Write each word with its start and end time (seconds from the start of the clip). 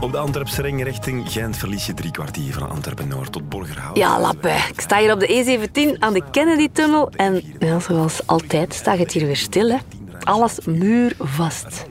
Op 0.00 0.12
de 0.12 0.18
Antwerpse 0.18 0.62
ring 0.62 0.82
richting 0.82 1.32
Gent 1.32 1.56
verlies 1.56 1.86
je 1.86 1.94
drie 1.94 2.10
kwartier 2.10 2.52
van 2.52 2.70
Antwerpen-Noord 2.70 3.32
tot 3.32 3.48
Borgerhout. 3.48 3.96
Ja, 3.96 4.20
lappe. 4.20 4.48
Ik 4.48 4.80
sta 4.80 4.98
hier 4.98 5.12
op 5.12 5.20
de 5.20 5.26
E17 5.26 5.98
aan 5.98 6.12
de 6.12 6.22
Kennedy-tunnel 6.30 7.10
en 7.10 7.42
zoals 7.80 8.26
altijd 8.26 8.74
staat 8.74 8.98
het 8.98 9.12
hier 9.12 9.26
weer 9.26 9.36
stil. 9.36 9.70
Hè. 9.70 9.76
Alles 10.20 10.60
muurvast. 10.64 11.86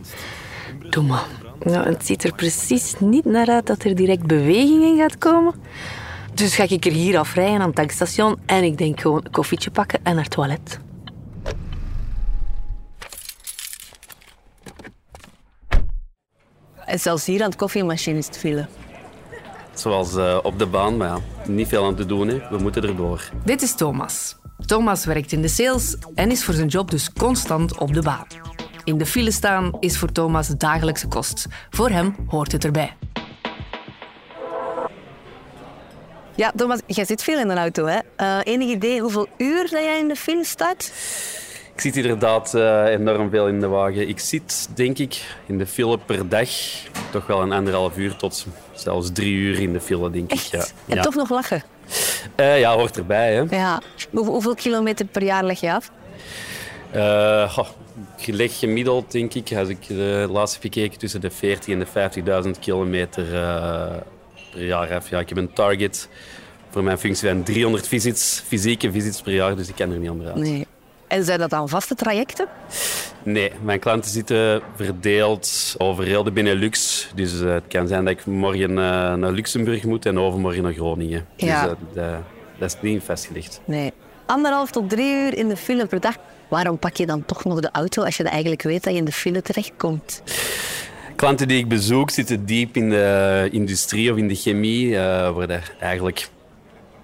Doe. 0.90 1.20
Nou, 1.60 1.86
het 1.86 2.06
ziet 2.06 2.24
er 2.24 2.36
precies 2.36 2.96
niet 3.00 3.26
naar 3.26 3.48
uit 3.48 3.68
dat 3.68 3.84
er 3.84 3.96
direct 3.96 4.28
beweging 4.28 4.84
in 4.84 4.98
gaat 4.98 5.18
komen. 5.18 5.54
Dus 6.40 6.56
ga 6.56 6.64
ik 6.70 6.86
er 6.86 6.92
hier 6.92 7.18
afrijden 7.18 7.60
aan 7.60 7.68
het 7.68 7.76
tankstation 7.76 8.40
en 8.46 8.64
ik 8.64 8.78
denk 8.78 9.02
gewoon 9.02 9.22
een 9.24 9.32
koffietje 9.32 9.72
pakken 9.72 10.00
en 10.04 10.16
naar 10.16 10.24
het 10.24 10.34
toilet. 10.34 10.80
En 16.86 17.00
zelfs 17.00 17.26
hier 17.26 17.44
aan 17.44 17.50
de 17.50 17.56
koffiemachine 17.56 18.18
is 18.18 18.26
het 18.26 18.38
file. 18.38 18.68
Zoals 19.74 20.16
eh, 20.16 20.38
op 20.44 20.60
de 20.60 20.66
baan, 20.66 20.98
maar 20.98 21.08
ja, 21.08 21.20
niet 21.48 21.68
veel 21.68 21.86
aan 21.86 21.96
te 21.96 22.06
doen. 22.06 22.28
Hè. 22.28 22.50
We 22.50 22.58
moeten 22.58 22.84
erdoor. 22.84 23.30
Dit 23.46 23.62
is 23.62 23.76
Thomas. 23.76 24.36
Thomas 24.66 25.06
werkt 25.06 25.32
in 25.32 25.42
de 25.42 25.48
sales 25.48 25.98
en 26.16 26.32
is 26.32 26.44
voor 26.44 26.54
zijn 26.54 26.68
job 26.68 26.92
dus 26.92 27.14
constant 27.14 27.78
op 27.78 27.94
de 27.94 28.02
baan. 28.02 28.28
In 28.84 28.98
de 28.98 29.06
file 29.06 29.32
staan 29.32 29.78
is 29.80 29.98
voor 29.98 30.12
Thomas 30.12 30.48
dagelijkse 30.48 31.08
kost. 31.08 31.48
Voor 31.70 31.90
hem 31.90 32.16
hoort 32.28 32.52
het 32.52 32.66
erbij. 32.66 32.96
Ja, 36.40 36.52
Thomas, 36.56 36.80
jij 36.86 37.06
zit 37.06 37.24
veel 37.24 37.40
in 37.40 37.50
een 37.50 37.58
auto, 37.58 37.86
hè? 37.86 38.00
Eh, 38.16 38.38
enig 38.44 38.70
idee 38.70 39.02
hoeveel 39.02 39.28
uur 39.38 39.62
dat 39.62 39.84
jij 39.84 40.00
in 40.00 40.08
de 40.08 40.16
file 40.16 40.46
staat? 40.46 40.92
Ik 41.74 41.82
zit 41.82 41.96
inderdaad 41.96 42.54
eh, 42.54 42.86
enorm 42.86 43.30
veel 43.30 43.48
in 43.48 43.60
de 43.60 43.68
wagen. 43.68 44.08
Ik 44.08 44.20
zit, 44.20 44.70
denk 44.76 44.98
ik, 44.98 45.22
in 45.46 45.58
de 45.58 45.66
file 45.66 45.98
per 45.98 46.30
dag 46.30 46.50
toch 47.12 47.28
wel 47.28 47.42
een 47.42 47.52
anderhalf 47.52 47.98
uur 47.98 48.16
tot 48.16 48.46
zelfs 48.74 49.10
drie 49.14 49.34
uur 49.34 49.60
in 49.60 49.74
de 49.74 49.80
file, 49.80 50.10
denk 50.12 50.32
ik. 50.32 50.40
Ja. 50.40 50.60
En 50.88 50.96
ja. 50.96 51.02
toch 51.02 51.16
nog 51.16 51.30
lachen. 51.30 51.64
Eh, 52.36 52.60
ja, 52.60 52.76
hoort 52.76 52.98
erbij. 52.98 53.34
Hè. 53.34 53.56
Ja. 53.56 53.82
Hoe- 54.12 54.26
hoeveel 54.26 54.56
kilometer 54.56 55.06
per 55.06 55.24
jaar 55.24 55.44
leg 55.44 55.60
je 55.60 55.74
af? 55.74 55.92
Eh, 56.92 57.54
goh, 57.54 57.68
ik 58.18 58.28
leg 58.34 58.60
gemiddeld, 58.60 59.12
denk 59.12 59.34
ik, 59.34 59.54
als 59.58 59.70
ik 59.70 59.88
de 59.88 60.28
laatste 60.32 60.60
heb 60.62 60.74
gekeken, 60.74 61.00
tussen 61.00 61.22
de 61.22 61.30
40 61.32 61.74
en 61.74 61.80
de 61.80 61.86
50.000 61.86 62.60
kilometer 62.60 63.26
per 64.52 64.66
jaar 64.66 64.96
af. 64.96 65.10
Ja, 65.10 65.20
ik 65.20 65.30
heb 65.30 65.38
een 65.38 65.54
target 65.54 66.10
voor 66.70 66.84
mijn 66.84 66.98
functie 66.98 67.30
van 67.30 67.44
300 67.44 67.88
visits, 67.88 68.44
fysieke 68.48 68.92
visits 68.92 69.22
per 69.22 69.34
jaar, 69.34 69.56
dus 69.56 69.68
ik 69.68 69.76
kan 69.76 69.92
er 69.92 69.98
niet 69.98 70.10
onderuit. 70.10 70.36
Nee. 70.36 70.68
En 71.10 71.24
zijn 71.24 71.40
dat 71.40 71.50
dan 71.50 71.70
vaste 71.70 71.96
trajecten? 71.96 72.48
Nee, 73.24 73.52
mijn 73.62 73.80
klanten 73.80 74.12
zitten 74.12 74.62
verdeeld 74.76 75.76
over 75.78 76.04
heel 76.04 76.24
de 76.24 76.32
Benelux. 76.32 77.08
Dus 77.16 77.42
eh, 77.42 77.54
het 77.54 77.64
kan 77.68 77.88
zijn 77.88 78.06
dat 78.06 78.14
ik 78.14 78.26
morgen 78.26 78.70
eh, 78.70 79.14
naar 79.14 79.32
Luxemburg 79.32 79.84
moet 79.84 80.06
en 80.06 80.20
overmorgen 80.20 80.64
naar 80.64 80.74
Groningen. 80.74 81.26
Ja. 81.36 81.62
Dus 81.62 81.72
eh, 81.72 81.78
dat, 81.94 82.22
dat 82.58 82.74
is 82.74 82.82
niet 82.82 83.04
vastgelegd. 83.04 83.62
Nee. 83.66 83.94
Anderhalf 84.26 84.72
tot 84.72 84.90
drie 84.90 85.14
uur 85.14 85.38
in 85.38 85.48
de 85.48 85.58
file 85.58 85.86
per 85.86 86.00
dag. 86.00 86.16
Waarom 86.48 86.80
pak 86.80 86.96
je 86.96 87.06
dan 87.06 87.26
toch 87.26 87.44
nog 87.44 87.60
de 87.60 87.70
auto 87.72 88.04
als 88.04 88.18
je 88.18 88.24
eigenlijk 88.24 88.62
weet 88.62 88.84
dat 88.84 88.94
je 88.94 89.00
in 89.00 89.06
de 89.06 89.12
file 89.12 89.42
terechtkomt? 89.42 90.24
Klanten 91.16 91.48
die 91.48 91.58
ik 91.58 91.68
bezoek 91.68 92.10
zitten 92.10 92.46
diep 92.46 92.76
in 92.76 92.90
de 92.90 93.48
industrie 93.52 94.12
of 94.12 94.18
in 94.18 94.28
de 94.28 94.36
chemie, 94.36 94.96
waar 94.98 95.74
eigenlijk 95.80 96.30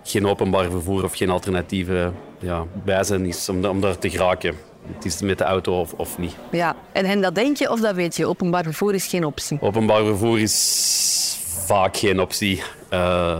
geen 0.07 0.27
openbaar 0.27 0.69
vervoer 0.69 1.03
of 1.03 1.15
geen 1.15 1.29
alternatieve 1.29 2.11
ja, 2.39 2.65
bij 2.83 3.03
zijn 3.03 3.25
is 3.25 3.49
om, 3.49 3.65
om 3.65 3.81
daar 3.81 3.97
te 3.97 4.09
geraken. 4.09 4.55
Het 4.93 5.05
is 5.05 5.21
met 5.21 5.37
de 5.37 5.43
auto 5.43 5.79
of, 5.79 5.93
of 5.93 6.17
niet. 6.17 6.35
Ja. 6.51 6.75
En, 6.91 7.05
en 7.05 7.21
dat 7.21 7.35
denk 7.35 7.57
je 7.57 7.71
of 7.71 7.79
dat 7.79 7.95
weet 7.95 8.15
je? 8.15 8.25
Openbaar 8.25 8.63
vervoer 8.63 8.93
is 8.93 9.07
geen 9.07 9.25
optie. 9.25 9.57
Openbaar 9.61 10.03
vervoer 10.03 10.39
is 10.39 11.37
vaak 11.65 11.97
geen 11.97 12.19
optie. 12.19 12.63
Eh, 12.89 13.39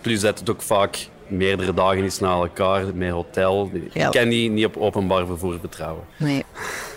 plus 0.00 0.20
dat 0.20 0.38
het 0.38 0.50
ook 0.50 0.62
vaak 0.62 1.08
meerdere 1.26 1.74
dagen 1.74 2.04
is 2.04 2.18
na 2.18 2.32
elkaar 2.32 2.94
met 2.94 3.10
hotel. 3.10 3.70
Ja. 3.92 4.06
Ik 4.06 4.12
kan 4.12 4.28
niet, 4.28 4.52
niet 4.52 4.66
op 4.66 4.76
openbaar 4.76 5.26
vervoer 5.26 5.58
vertrouwen. 5.60 6.04
Nee. 6.16 6.44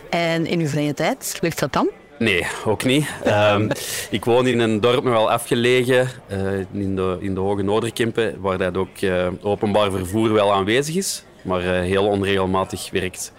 En 0.10 0.46
in 0.46 0.60
uw 0.60 0.68
vrije 0.68 0.94
tijd, 0.94 1.38
lukt 1.42 1.60
dat 1.60 1.74
dan? 1.74 1.90
Nee, 2.20 2.46
ook 2.66 2.84
niet. 2.84 3.08
Ehm, 3.24 3.70
ik 4.10 4.26
woon 4.26 4.48
in 4.48 4.60
een 4.60 4.82
dorp 4.82 5.04
nogal 5.04 5.32
afgelegen, 5.32 6.10
eh, 6.28 6.60
in, 6.72 6.96
de, 6.96 7.18
in 7.20 7.34
de 7.34 7.40
Hoge 7.40 7.62
Noorderkempen, 7.62 8.42
waar 8.42 8.58
dat 8.58 8.78
ook 8.78 8.98
eh, 8.98 9.28
openbaar 9.42 9.92
vervoer 9.92 10.34
wel 10.34 10.54
aanwezig 10.54 10.96
is, 10.96 11.24
maar 11.42 11.60
eh, 11.62 11.80
heel 11.82 12.06
onregelmatig 12.06 12.90
werkt. 12.92 13.32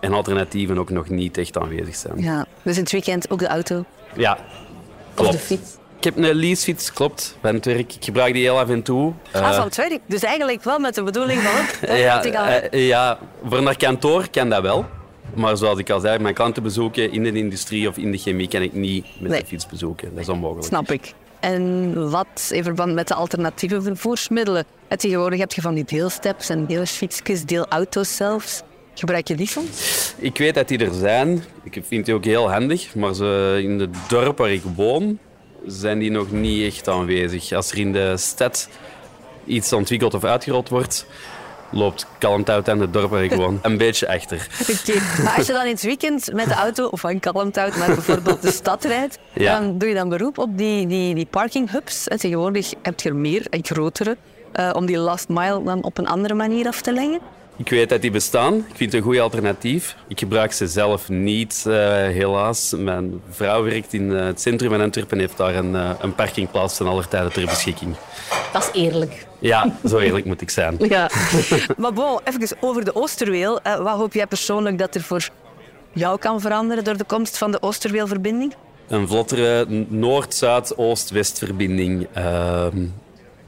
En 0.00 0.12
alternatieven 0.12 0.78
ook 0.78 0.90
nog 0.90 1.08
niet 1.08 1.38
echt 1.38 1.58
aanwezig 1.58 1.96
zijn. 1.96 2.22
Ja. 2.22 2.46
Dus 2.62 2.76
in 2.76 2.82
het 2.82 2.92
weekend 2.92 3.30
ook 3.30 3.38
de 3.38 3.46
auto 3.48 3.84
Ja, 4.16 4.32
of 4.32 5.14
klopt. 5.14 5.32
de 5.32 5.38
fiets? 5.38 5.78
Ik 5.98 6.04
heb 6.04 6.16
een 6.16 6.34
leasefiets, 6.34 6.92
klopt, 6.92 7.36
van 7.40 7.54
het 7.54 7.64
werk. 7.64 7.94
Ik 7.94 8.04
gebruik 8.04 8.32
die 8.34 8.42
heel 8.42 8.58
af 8.58 8.68
en 8.68 8.82
toe. 8.82 9.12
ah, 9.32 9.54
van 9.54 9.64
het 9.64 9.76
werk. 9.76 9.98
Dus 10.06 10.22
eigenlijk 10.22 10.64
wel 10.64 10.78
met 10.78 10.94
de 10.94 11.02
bedoeling 11.02 11.40
van... 11.40 11.88
ja, 11.96 12.22
ja, 12.70 13.18
voor 13.44 13.62
naar 13.62 13.76
kantoor 13.76 14.30
kan 14.30 14.48
dat 14.48 14.62
wel. 14.62 14.86
Maar 15.34 15.56
zoals 15.56 15.78
ik 15.78 15.90
al 15.90 16.00
zei, 16.00 16.18
mijn 16.18 16.34
klanten 16.34 16.62
bezoeken 16.62 17.12
in 17.12 17.22
de 17.22 17.32
industrie 17.32 17.88
of 17.88 17.96
in 17.96 18.10
de 18.12 18.18
chemie 18.18 18.48
kan 18.48 18.62
ik 18.62 18.72
niet 18.72 19.06
met 19.20 19.30
Nee. 19.30 19.40
de 19.40 19.46
fiets 19.46 19.66
bezoeken. 19.66 20.10
Dat 20.10 20.18
is 20.22 20.28
onmogelijk. 20.28 20.66
Snap 20.66 20.90
ik. 20.90 21.14
En 21.40 22.10
wat 22.10 22.50
in 22.52 22.62
verband 22.62 22.94
met 22.94 23.08
de 23.08 23.14
alternatieve 23.14 23.82
vervoersmiddelen? 23.82 24.64
En 24.88 24.98
tegenwoordig 24.98 25.38
heb 25.38 25.52
je 25.52 25.60
van 25.60 25.74
die 25.74 25.84
deelsteps 25.84 26.48
en 26.48 26.66
deelfietsjes, 26.66 27.44
deelauto's 27.44 28.16
zelfs. 28.16 28.62
Gebruik 28.94 29.28
je 29.28 29.34
die 29.34 29.46
soms? 29.48 30.14
Ik 30.18 30.38
weet 30.38 30.54
dat 30.54 30.68
die 30.68 30.78
er 30.78 30.94
zijn. 30.94 31.44
Ik 31.62 31.82
vind 31.86 32.04
die 32.06 32.14
ook 32.14 32.24
heel 32.24 32.50
handig. 32.50 32.94
Maar 32.94 33.14
ze, 33.14 33.58
in 33.62 33.78
het 33.80 33.96
dorp 34.08 34.38
waar 34.38 34.50
ik 34.52 34.62
woon, 34.76 35.18
zijn 35.66 35.98
die 35.98 36.10
nog 36.10 36.30
niet 36.30 36.64
echt 36.64 36.88
aanwezig. 36.88 37.52
Als 37.52 37.70
er 37.72 37.78
in 37.78 37.92
de 37.92 38.16
stad 38.16 38.68
iets 39.46 39.72
ontwikkeld 39.72 40.14
of 40.14 40.24
uitgerold 40.24 40.68
wordt, 40.68 41.06
loopt 41.70 42.06
Kalmthout 42.18 42.68
aan 42.68 42.80
het 42.80 42.92
dorp 42.92 43.10
waar 43.10 43.24
ik 43.24 43.32
woon 43.32 43.58
een 43.62 43.76
beetje 43.76 44.08
achter. 44.08 44.46
Oké. 44.60 44.98
Maar 45.22 45.34
als 45.36 45.46
je 45.46 45.52
dan 45.52 45.64
in 45.64 45.70
het 45.72 45.82
weekend 45.82 46.32
met 46.32 46.46
de 46.46 46.54
auto 46.54 46.86
of 46.86 47.00
van 47.00 47.20
Kalmthout 47.20 47.76
naar 47.76 47.86
bijvoorbeeld 47.94 48.42
de 48.42 48.50
stad 48.52 48.84
rijdt, 48.84 49.18
Ja. 49.32 49.60
dan 49.60 49.78
doe 49.78 49.88
je 49.88 49.94
dan 49.94 50.08
beroep 50.08 50.38
op 50.38 50.58
die, 50.58 50.86
die, 50.86 51.14
die 51.14 51.26
parkinghubs. 51.26 52.08
En 52.08 52.18
tegenwoordig 52.18 52.72
heb 52.82 53.00
je 53.00 53.08
er 53.08 53.16
meer 53.16 53.46
en 53.50 53.64
grotere. 53.64 54.16
eh, 54.52 54.70
om 54.72 54.86
die 54.86 54.98
last 54.98 55.28
mile 55.28 55.62
dan 55.62 55.82
op 55.84 55.98
een 55.98 56.06
andere 56.08 56.34
manier 56.34 56.66
af 56.66 56.80
te 56.80 56.92
leggen. 56.92 57.20
Ik 57.60 57.68
weet 57.68 57.88
dat 57.88 58.00
die 58.00 58.10
bestaan. 58.10 58.54
Ik 58.54 58.76
vind 58.76 58.92
het 58.92 58.94
een 58.94 59.02
goed 59.08 59.18
alternatief. 59.18 59.96
Ik 60.08 60.18
gebruik 60.18 60.52
ze 60.52 60.66
zelf 60.66 61.08
niet, 61.08 61.64
eh, 61.66 61.74
helaas. 61.92 62.74
Mijn 62.78 63.20
vrouw 63.30 63.64
werkt 63.64 63.92
in 63.92 64.16
eh, 64.16 64.24
het 64.24 64.40
centrum 64.40 64.70
van 64.70 64.80
Antwerpen 64.80 65.16
en 65.16 65.22
heeft 65.22 65.36
daar 65.36 65.54
een, 65.54 65.76
eh, 65.76 65.90
een 66.00 66.14
parkingplaats 66.14 66.76
van 66.76 66.86
aller 66.86 67.08
tijden 67.08 67.32
ter 67.32 67.46
beschikking. 67.46 67.94
Dat 68.52 68.70
is 68.72 68.82
eerlijk. 68.82 69.26
Ja, 69.38 69.74
zo 69.84 69.98
eerlijk 69.98 70.24
moet 70.24 70.40
ik 70.40 70.50
zijn. 70.50 70.76
Ja. 70.78 71.10
maar 71.76 71.92
bon, 71.92 72.20
even 72.24 72.56
over 72.60 72.84
de 72.84 72.94
Oosterweel. 72.94 73.60
Eh, 73.62 73.76
wat 73.76 73.96
hoop 73.96 74.12
jij 74.12 74.26
persoonlijk 74.26 74.78
dat 74.78 74.94
er 74.94 75.02
voor 75.02 75.28
jou 75.92 76.18
kan 76.18 76.40
veranderen 76.40 76.84
door 76.84 76.96
de 76.96 77.04
komst 77.04 77.38
van 77.38 77.50
de 77.50 77.62
Oosterweelverbinding? 77.62 78.54
Een 78.88 79.08
vlottere 79.08 79.66
Noord-Zuid-Oost-West-verbinding. 79.88 82.06
Ehm, 82.12 82.86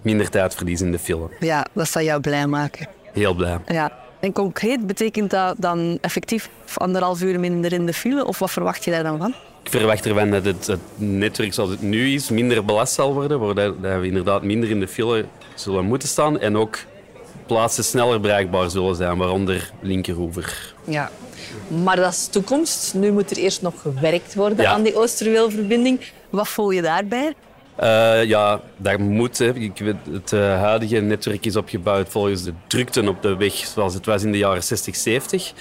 minder 0.03 0.31
tijdverlies 0.31 0.81
in 0.81 0.93
de 0.93 0.99
file. 0.99 1.29
Ja, 1.41 1.67
dat 1.73 1.89
zal 1.89 2.03
jou 2.03 2.21
blij 2.21 2.47
maken. 2.47 2.89
Heel 3.13 3.35
blij. 3.35 3.59
Ja. 3.67 4.02
En 4.23 4.33
concreet 4.33 4.87
betekent 4.87 5.31
dat 5.31 5.55
dan 5.59 5.99
effectief 6.01 6.51
anderhalf 6.75 7.23
uur 7.23 7.41
minder 7.41 7.73
in 7.73 7.87
de 7.87 7.93
file? 7.93 8.27
Of 8.27 8.39
wat 8.39 8.51
verwacht 8.51 8.85
je 8.85 8.91
daar 8.91 9.03
dan 9.03 9.19
van? 9.19 9.35
Ik 9.63 9.71
verwacht 9.71 10.07
ervan 10.07 10.31
dat 10.31 10.45
het, 10.45 10.67
het 10.67 10.81
netwerk 10.97 11.55
zoals 11.55 11.71
het 11.71 11.83
nu 11.83 12.15
is 12.15 12.31
minder 12.31 12.65
belast 12.65 12.95
zal 12.95 13.13
worden. 13.15 13.41
Waardoor 13.41 13.81
dat 13.81 14.01
we 14.01 14.07
inderdaad 14.07 14.43
minder 14.43 14.71
in 14.71 14.81
de 14.81 14.89
file 14.89 15.25
zullen 15.55 15.85
moeten 15.85 16.09
staan. 16.09 16.39
En 16.41 16.57
ook 16.57 16.79
plaatsen 17.47 17.85
sneller 17.85 18.21
bereikbaar 18.21 18.71
zullen 18.71 18.97
zijn, 18.97 19.19
waaronder 19.19 19.71
linkeroever. 19.81 20.75
Ja. 20.85 21.11
Maar 21.85 21.97
dat 21.97 22.13
is 22.13 22.27
toekomst. 22.27 22.95
Nu 22.95 23.13
moet 23.13 23.31
er 23.31 23.37
eerst 23.37 23.63
nog 23.63 23.75
gewerkt 23.81 24.35
worden 24.35 24.65
Ja. 24.65 24.73
aan 24.73 24.83
die 24.83 24.97
Oosterweelverbinding. 24.97 26.01
Wat 26.31 26.49
voel 26.49 26.71
je 26.71 26.83
daarbij? 26.83 27.35
Eh, 27.77 28.25
ja, 28.25 28.61
dat 28.77 28.99
moet. 28.99 29.39
Hè. 29.39 29.55
Ik 29.55 29.79
weet, 29.79 29.97
het 30.13 30.33
eh, 30.33 30.41
huidige 30.61 30.97
netwerk 31.01 31.45
is 31.47 31.57
opgebouwd 31.57 32.09
volgens 32.09 32.43
de 32.43 32.53
drukte 32.67 33.09
op 33.09 33.23
de 33.23 33.37
weg 33.37 33.53
zoals 33.55 33.95
het 33.95 34.07
was 34.07 34.23
in 34.23 34.33
de 34.33 34.39
jaren 34.39 34.63
60, 34.63 34.97
70. 34.97 35.53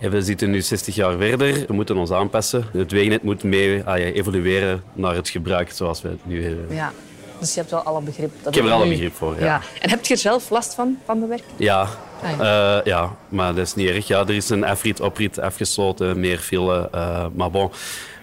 En 0.00 0.10
we 0.10 0.22
zitten 0.22 0.50
nu 0.50 0.60
60 0.60 0.94
jaar 0.94 1.16
verder. 1.16 1.64
We 1.66 1.72
moeten 1.72 1.96
ons 1.96 2.10
aanpassen. 2.10 2.64
Het 2.72 2.90
wegennet 2.92 3.22
moet 3.22 3.42
mee 3.42 3.82
ah, 3.84 3.98
ja, 3.98 4.04
evolueren 4.04 4.82
naar 4.92 5.14
het 5.14 5.28
gebruik 5.28 5.70
zoals 5.70 6.02
we 6.02 6.08
het 6.08 6.26
nu 6.26 6.44
hebben. 6.44 6.74
Ja. 6.74 6.92
Dus 7.40 7.54
je 7.54 7.58
hebt 7.60 7.70
wel 7.70 7.80
alle 7.80 8.00
begrip. 8.00 8.30
Dat 8.42 8.56
Ik 8.56 8.62
heb 8.62 8.72
er 8.72 8.84
nu- 8.84 8.88
begrip 8.90 9.14
voor. 9.14 9.34
Ja. 9.38 9.44
Ja. 9.44 9.60
En 9.80 9.90
heb 9.90 10.04
je 10.04 10.14
er 10.14 10.20
zelf 10.20 10.50
last 10.50 10.74
van, 10.74 10.98
van 11.04 11.20
de 11.20 11.26
werk? 11.26 11.42
Ja, 11.56 11.88
Ah, 12.22 12.30
ja. 12.38 12.76
eh, 12.78 12.84
ja, 12.84 13.16
maar 13.28 13.54
dat 13.54 13.66
is 13.66 13.74
niet 13.74 13.88
erg. 13.88 14.06
Ja, 14.06 14.20
er 14.20 14.30
is 14.34 14.48
een 14.48 14.64
afrit, 14.64 15.00
oprit 15.00 15.40
afgesloten, 15.40 16.20
meer 16.20 16.38
file. 16.38 16.88
maar 17.34 17.50
bon, 17.50 17.64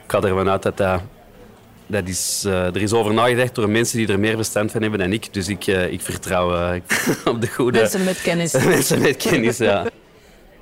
ik 0.04 0.12
ga 0.12 0.22
ervan 0.22 0.50
uit 0.50 0.64
dat 0.64 0.78
dat 0.78 1.02
dat 1.88 2.08
is, 2.08 2.44
uh, 2.48 2.66
er 2.66 2.82
is 2.82 2.94
over 2.94 3.14
nagedacht 3.14 3.56
door 3.56 3.70
mensen 3.70 3.98
die 3.98 4.08
er 4.08 4.20
meer 4.20 4.36
verstand 4.36 4.72
van 4.72 4.82
hebben 4.82 5.00
dan 5.00 5.14
ik. 5.14 5.34
Dus 5.34 5.48
ik, 5.48 5.68
uh, 5.68 5.92
ik 5.92 6.02
vertrouw 6.02 6.54
uh, 6.54 6.82
op 7.26 7.42
de 7.42 7.48
goede... 7.48 7.80
Mensen 7.80 8.04
met 8.04 8.22
kennis. 8.22 8.52
mensen 8.66 9.02
met 9.02 9.18
kennis, 9.18 9.58
ja. 9.58 9.86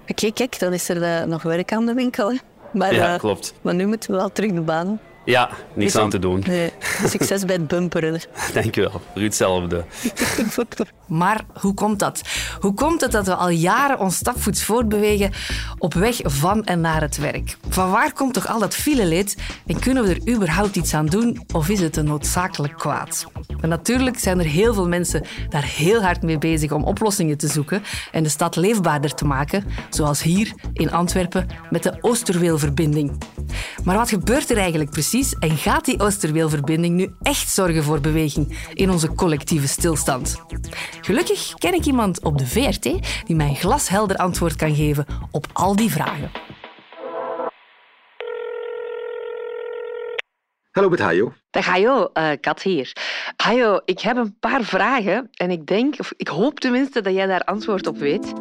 Oké, 0.07 0.31
kijk, 0.31 0.59
dan 0.59 0.73
is 0.73 0.89
er 0.89 1.27
nog 1.27 1.41
werk 1.41 1.73
aan 1.73 1.85
de 1.85 1.93
winkel. 1.93 2.37
Maar, 2.73 2.93
ja, 2.93 3.17
klopt. 3.17 3.53
Maar 3.61 3.75
nu 3.75 3.85
moeten 3.85 4.11
we 4.11 4.17
wel 4.17 4.31
terug 4.31 4.51
de 4.51 4.61
baan. 4.61 4.99
Ja, 5.25 5.49
niks 5.73 5.95
aan 5.95 6.09
te 6.09 6.19
doen. 6.19 6.43
Nee. 6.47 6.71
Succes 7.05 7.45
bij 7.45 7.55
het 7.55 7.67
bumperen. 7.67 8.21
Dank 8.53 8.75
je 8.75 8.81
wel. 8.81 9.01
Voor 9.13 9.21
hetzelfde. 9.21 9.85
maar 11.07 11.41
hoe 11.53 11.73
komt 11.73 11.99
dat? 11.99 12.21
Hoe 12.59 12.73
komt 12.73 13.01
het 13.01 13.11
dat 13.11 13.25
we 13.25 13.35
al 13.35 13.49
jaren 13.49 13.99
ons 13.99 14.15
stapvoets 14.15 14.63
voortbewegen 14.63 15.31
op 15.77 15.93
weg 15.93 16.19
van 16.23 16.63
en 16.63 16.81
naar 16.81 17.01
het 17.01 17.17
werk? 17.17 17.57
Van 17.69 17.91
waar 17.91 18.13
komt 18.13 18.33
toch 18.33 18.47
al 18.47 18.59
dat 18.59 18.75
fileleed 18.75 19.37
en 19.65 19.79
kunnen 19.79 20.03
we 20.03 20.09
er 20.09 20.33
überhaupt 20.33 20.75
iets 20.75 20.93
aan 20.93 21.05
doen 21.05 21.45
of 21.53 21.69
is 21.69 21.79
het 21.79 21.97
een 21.97 22.05
noodzakelijk 22.05 22.77
kwaad? 22.77 23.25
En 23.61 23.69
natuurlijk 23.69 24.19
zijn 24.19 24.39
er 24.39 24.45
heel 24.45 24.73
veel 24.73 24.87
mensen 24.87 25.23
daar 25.49 25.65
heel 25.65 26.01
hard 26.01 26.21
mee 26.21 26.37
bezig 26.37 26.71
om 26.71 26.83
oplossingen 26.83 27.37
te 27.37 27.47
zoeken 27.47 27.83
en 28.11 28.23
de 28.23 28.29
stad 28.29 28.55
leefbaarder 28.55 29.13
te 29.13 29.25
maken, 29.25 29.65
zoals 29.89 30.23
hier 30.23 30.53
in 30.73 30.91
Antwerpen 30.91 31.47
met 31.69 31.83
de 31.83 31.97
Oosterweelverbinding. 32.01 33.17
Maar 33.83 33.97
wat 33.97 34.09
gebeurt 34.09 34.49
er 34.49 34.57
eigenlijk 34.57 34.89
precies? 34.89 35.10
En 35.11 35.57
gaat 35.57 35.85
die 35.85 35.99
Oosterweelverbinding 35.99 36.95
nu 36.95 37.15
echt 37.21 37.49
zorgen 37.49 37.83
voor 37.83 37.99
beweging 37.99 38.69
in 38.73 38.89
onze 38.89 39.13
collectieve 39.13 39.67
stilstand? 39.67 40.41
Gelukkig 41.01 41.53
ken 41.53 41.73
ik 41.73 41.85
iemand 41.85 42.23
op 42.23 42.37
de 42.37 42.47
VRT 42.47 42.83
die 43.25 43.35
mij 43.35 43.47
een 43.47 43.55
glashelder 43.55 44.17
antwoord 44.17 44.55
kan 44.55 44.75
geven 44.75 45.05
op 45.31 45.47
al 45.53 45.75
die 45.75 45.91
vragen. 45.91 46.31
Hallo 50.71 50.89
met 50.89 50.99
Hajo. 50.99 51.33
Dag 51.49 51.65
Hajo, 51.65 52.09
uh, 52.13 52.29
Kat 52.41 52.61
hier. 52.61 52.91
Hajo, 53.35 53.79
ik 53.85 53.99
heb 53.99 54.17
een 54.17 54.39
paar 54.39 54.63
vragen 54.63 55.29
en 55.31 55.51
ik 55.51 55.65
denk, 55.67 55.99
of 55.99 56.13
ik 56.17 56.27
hoop 56.27 56.59
tenminste 56.59 57.01
dat 57.01 57.13
jij 57.13 57.25
daar 57.25 57.43
antwoord 57.43 57.87
op 57.87 57.97
weet. 57.97 58.33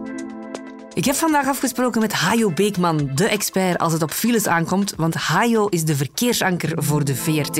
Ik 0.94 1.04
heb 1.04 1.14
vandaag 1.14 1.46
afgesproken 1.46 2.00
met 2.00 2.12
Hajo 2.12 2.50
Beekman, 2.50 3.10
de 3.14 3.28
expert 3.28 3.78
als 3.78 3.92
het 3.92 4.02
op 4.02 4.10
files 4.10 4.46
aankomt, 4.46 4.94
want 4.96 5.14
Hajo 5.14 5.66
is 5.66 5.84
de 5.84 5.96
verkeersanker 5.96 6.82
voor 6.84 7.04
de 7.04 7.16
VRT. 7.16 7.58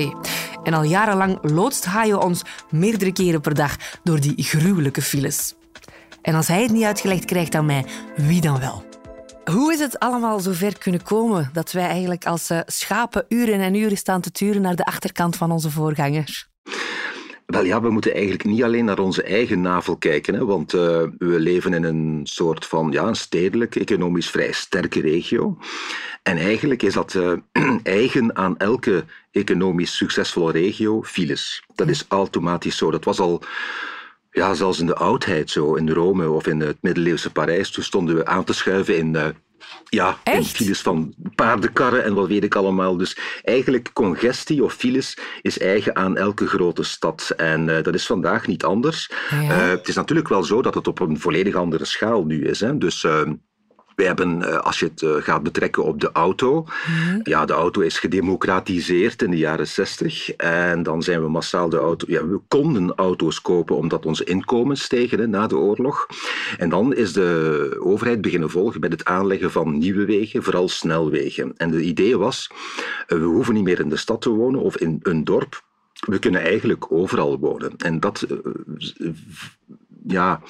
En 0.63 0.75
al 0.75 0.83
jarenlang 0.83 1.39
loodst 1.43 1.85
Hajo 1.85 2.19
ons 2.19 2.43
meerdere 2.71 3.13
keren 3.13 3.41
per 3.41 3.55
dag 3.55 3.77
door 4.03 4.21
die 4.21 4.43
gruwelijke 4.43 5.03
files. 5.03 5.55
En 6.23 6.35
als 6.35 6.47
hij 6.47 6.63
het 6.63 6.73
niet 6.73 6.85
uitgelegd 6.85 7.25
krijgt 7.25 7.55
aan 7.55 7.67
mij, 7.67 7.85
wie 8.17 8.41
dan 8.41 8.61
wel? 8.61 8.85
Hoe 9.45 9.73
is 9.73 9.79
het 9.79 9.99
allemaal 9.99 10.41
zo 10.41 10.53
ver 10.53 10.79
kunnen 10.79 11.03
komen 11.03 11.51
dat 11.53 11.73
wij 11.73 11.87
eigenlijk 11.87 12.27
als 12.27 12.51
eh, 12.51 12.61
schapen 12.67 13.25
uren 13.29 13.61
en 13.61 13.75
uren 13.75 13.97
staan 13.97 14.21
te 14.21 14.31
turen 14.31 14.63
naar 14.63 14.77
de 14.77 14.85
achterkant 14.85 15.37
van 15.37 15.51
onze 15.51 15.71
voorgangers? 15.71 16.49
Wel 17.51 17.65
ja, 17.65 17.81
we 17.81 17.91
moeten 17.91 18.13
eigenlijk 18.13 18.45
niet 18.45 18.63
alleen 18.63 18.85
naar 18.85 18.99
onze 18.99 19.23
eigen 19.23 19.61
navel 19.61 19.97
kijken, 19.97 20.35
hè, 20.35 20.45
want 20.45 20.75
uh, 20.75 20.81
we 21.19 21.41
leven 21.41 21.75
in 21.75 21.85
een 21.85 22.21
soort 22.23 22.67
van 22.67 22.91
ja, 22.93 23.07
een 23.07 23.17
stedelijk, 23.17 23.77
economisch 23.77 24.31
vrij 24.31 24.53
sterke 24.53 25.01
regio. 25.01 25.59
En 26.23 26.37
eigenlijk 26.37 26.83
is 26.83 26.95
dat 26.95 27.15
uh, 27.15 27.33
eigen 27.83 28.37
aan 28.37 28.59
elke 28.59 29.05
economisch 29.31 29.97
succesvolle 29.97 30.53
regio 30.53 31.03
files. 31.03 31.65
Dat 31.75 31.89
is 31.89 32.05
automatisch 32.09 32.77
zo. 32.77 32.91
Dat 32.91 33.05
was 33.05 33.19
al 33.19 33.43
ja, 34.31 34.55
zelfs 34.55 34.81
in 34.81 34.87
de 34.87 34.95
oudheid 34.95 35.51
zo, 35.51 35.75
in 35.75 35.91
Rome 35.91 36.31
of 36.31 36.47
in 36.47 36.61
het 36.61 36.77
middeleeuwse 36.81 37.33
Parijs. 37.33 37.71
Toen 37.71 37.85
stonden 37.85 38.17
we 38.17 38.27
aan 38.27 38.45
te 38.45 38.53
schuiven 38.53 38.97
in 38.97 39.15
uh, 39.15 39.27
ja, 39.89 40.19
in 40.25 40.45
files 40.45 40.81
van 40.81 41.15
paardenkarren 41.35 42.05
en 42.05 42.15
wat 42.15 42.29
weet 42.29 42.45
ik 42.45 42.55
allemaal. 42.55 42.97
Dus 42.97 43.17
eigenlijk 43.43 43.91
congestie 43.93 44.65
of 44.65 44.73
files 44.73 45.19
is 45.43 45.59
eigen 45.59 45.97
aan 45.97 46.17
elke 46.17 46.47
grote 46.47 46.83
stad. 46.83 47.33
En 47.37 47.69
uh, 47.69 47.83
dat 47.83 47.95
is 47.95 48.07
vandaag 48.07 48.47
niet 48.47 48.65
anders. 48.65 49.11
Ja. 49.31 49.43
Uh, 49.43 49.69
het 49.69 49.89
is 49.89 49.95
natuurlijk 49.95 50.29
wel 50.29 50.43
zo 50.45 50.63
dat 50.63 50.75
het 50.75 50.87
op 50.87 51.01
een 51.01 51.21
volledig 51.21 51.55
andere 51.55 51.85
schaal 51.85 52.25
nu 52.25 52.45
is. 52.45 52.61
Hè. 52.61 52.79
Dus... 52.79 53.03
Uh, 53.03 53.23
wij 54.01 54.09
hebben, 54.09 54.43
eh, 54.43 54.59
als 54.59 54.79
je 54.79 54.87
het 54.87 55.03
eh, 55.03 55.15
gaat 55.15 55.43
betrekken 55.43 55.85
op 55.85 56.01
de 56.01 56.13
auto, 56.13 56.63
mm-hmm. 56.63 57.21
ja, 57.23 57.45
de 57.45 57.53
auto 57.53 57.81
is 57.81 57.99
gedemocratiseerd 57.99 59.23
in 59.23 59.31
de 59.31 59.37
jaren 59.37 59.67
60 59.67 60.31
en 60.37 60.83
dan 60.83 61.03
zijn 61.03 61.23
we 61.23 61.29
massaal 61.29 61.69
de 61.69 61.77
auto, 61.77 62.07
ja, 62.09 62.27
we 62.27 62.41
konden 62.49 62.95
auto's 62.95 63.41
kopen 63.41 63.77
omdat 63.77 64.07
onze 64.07 64.25
inkomens 64.25 64.83
stegen 64.83 65.19
hè, 65.19 65.27
na 65.27 65.47
de 65.47 65.57
oorlog. 65.57 66.07
En 66.59 66.69
dan 66.69 66.95
is 66.95 67.13
de 67.13 67.77
overheid 67.81 68.21
beginnen 68.21 68.51
volgen 68.51 68.81
met 68.81 68.93
het 68.93 69.05
aanleggen 69.05 69.51
van 69.51 69.79
nieuwe 69.79 70.05
wegen, 70.05 70.43
vooral 70.43 70.69
snelwegen. 70.69 71.53
En 71.57 71.71
de 71.71 71.83
idee 71.83 72.19
was, 72.19 72.51
uh, 72.51 73.19
we 73.19 73.25
hoeven 73.25 73.55
niet 73.55 73.65
meer 73.65 73.81
in 73.81 73.89
de 73.89 73.97
stad 73.97 74.21
te 74.21 74.31
wonen 74.31 74.61
of 74.61 74.77
in 74.77 75.01
een 75.03 75.25
dorp, 75.25 75.63
we 76.07 76.19
kunnen 76.19 76.41
eigenlijk 76.41 76.93
overal 76.93 77.39
wonen. 77.39 77.73
En 77.77 78.01
dat, 78.01 78.27
ja 80.07 80.41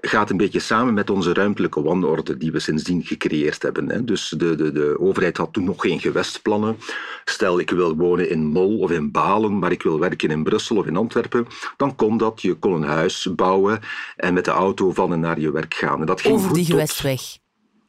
gaat 0.00 0.30
een 0.30 0.36
beetje 0.36 0.60
samen 0.60 0.94
met 0.94 1.10
onze 1.10 1.32
ruimtelijke 1.32 1.82
wanorde 1.82 2.36
die 2.36 2.52
we 2.52 2.58
sindsdien 2.58 3.02
gecreëerd 3.02 3.62
hebben. 3.62 3.90
Hè. 3.90 4.04
Dus 4.04 4.28
de, 4.28 4.54
de, 4.54 4.72
de 4.72 4.96
overheid 5.00 5.36
had 5.36 5.52
toen 5.52 5.64
nog 5.64 5.80
geen 5.80 6.00
gewestplannen. 6.00 6.76
Stel, 7.24 7.58
ik 7.60 7.70
wil 7.70 7.96
wonen 7.96 8.30
in 8.30 8.46
Mol 8.46 8.78
of 8.78 8.90
in 8.90 9.10
Balen, 9.10 9.58
maar 9.58 9.72
ik 9.72 9.82
wil 9.82 9.98
werken 9.98 10.30
in 10.30 10.42
Brussel 10.42 10.76
of 10.76 10.86
in 10.86 10.96
Antwerpen, 10.96 11.46
dan 11.76 11.96
kon 11.96 12.16
dat. 12.16 12.42
Je 12.42 12.54
kon 12.54 12.72
een 12.72 12.88
huis 12.88 13.28
bouwen 13.34 13.80
en 14.16 14.34
met 14.34 14.44
de 14.44 14.50
auto 14.50 14.92
van 14.92 15.12
en 15.12 15.20
naar 15.20 15.40
je 15.40 15.52
werk 15.52 15.74
gaan. 15.74 16.00
En 16.00 16.06
dat 16.06 16.20
ging 16.20 16.34
Over 16.34 16.52
die 16.52 16.64
gewestweg 16.64 17.20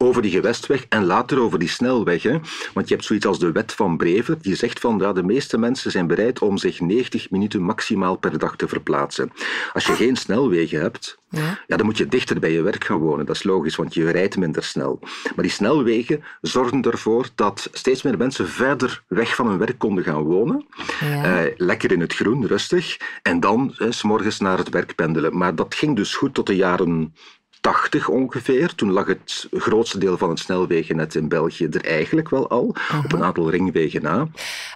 over 0.01 0.21
die 0.21 0.31
gewestweg 0.31 0.85
en 0.89 1.05
later 1.05 1.39
over 1.39 1.59
die 1.59 1.69
snelweg. 1.69 2.23
Hè. 2.23 2.39
Want 2.73 2.87
je 2.87 2.93
hebt 2.93 3.05
zoiets 3.05 3.25
als 3.25 3.39
de 3.39 3.51
wet 3.51 3.73
van 3.73 3.97
Brever, 3.97 4.41
die 4.41 4.55
zegt 4.55 4.79
van 4.79 4.97
ja, 4.99 5.13
de 5.13 5.23
meeste 5.23 5.57
mensen 5.57 5.91
zijn 5.91 6.07
bereid 6.07 6.39
om 6.39 6.57
zich 6.57 6.79
90 6.79 7.29
minuten 7.29 7.61
maximaal 7.61 8.15
per 8.15 8.37
dag 8.37 8.55
te 8.55 8.67
verplaatsen. 8.67 9.31
Als 9.73 9.85
je 9.85 9.93
geen 9.93 10.15
snelwegen 10.15 10.81
hebt, 10.81 11.19
ja. 11.29 11.59
ja. 11.67 11.77
dan 11.77 11.85
moet 11.85 11.97
je 11.97 12.07
dichter 12.07 12.39
bij 12.39 12.51
je 12.51 12.61
werk 12.61 12.83
gaan 12.83 12.97
wonen. 12.97 13.25
Dat 13.25 13.35
is 13.35 13.43
logisch, 13.43 13.75
want 13.75 13.93
je 13.93 14.11
rijdt 14.11 14.37
minder 14.37 14.63
snel. 14.63 14.99
Maar 15.01 15.43
die 15.43 15.51
snelwegen 15.51 16.23
zorgen 16.41 16.81
ervoor 16.81 17.29
dat 17.35 17.69
steeds 17.71 18.01
meer 18.01 18.17
mensen 18.17 18.47
verder 18.47 19.03
weg 19.07 19.35
van 19.35 19.47
hun 19.47 19.57
werk 19.57 19.77
konden 19.77 20.03
gaan 20.03 20.23
wonen. 20.23 20.65
Ja. 20.99 21.43
Uh, 21.43 21.51
lekker 21.57 21.91
in 21.91 21.99
het 21.99 22.13
groen, 22.13 22.47
rustig. 22.47 22.97
En 23.21 23.39
dan 23.39 23.75
uh, 23.77 23.91
s 23.91 24.03
morgens 24.03 24.39
naar 24.39 24.57
het 24.57 24.69
werk 24.69 24.95
pendelen. 24.95 25.37
Maar 25.37 25.55
dat 25.55 25.75
ging 25.75 25.95
dus 25.95 26.15
goed 26.15 26.33
tot 26.33 26.47
de 26.47 26.55
jaren 26.55 27.13
80 27.61 28.09
ongeveer. 28.09 28.75
Toen 28.75 28.91
lag 28.91 29.07
het 29.07 29.47
grootste 29.51 29.97
deel 29.97 30.17
van 30.17 30.29
het 30.29 30.39
snelwegennet 30.39 31.15
in 31.15 31.27
België 31.27 31.65
er 31.65 31.85
eigenlijk 31.85 32.29
wel 32.29 32.49
al, 32.49 32.75
op 33.03 33.13
een 33.13 33.23
aantal 33.23 33.49
ringwegen 33.49 34.01
na. 34.01 34.27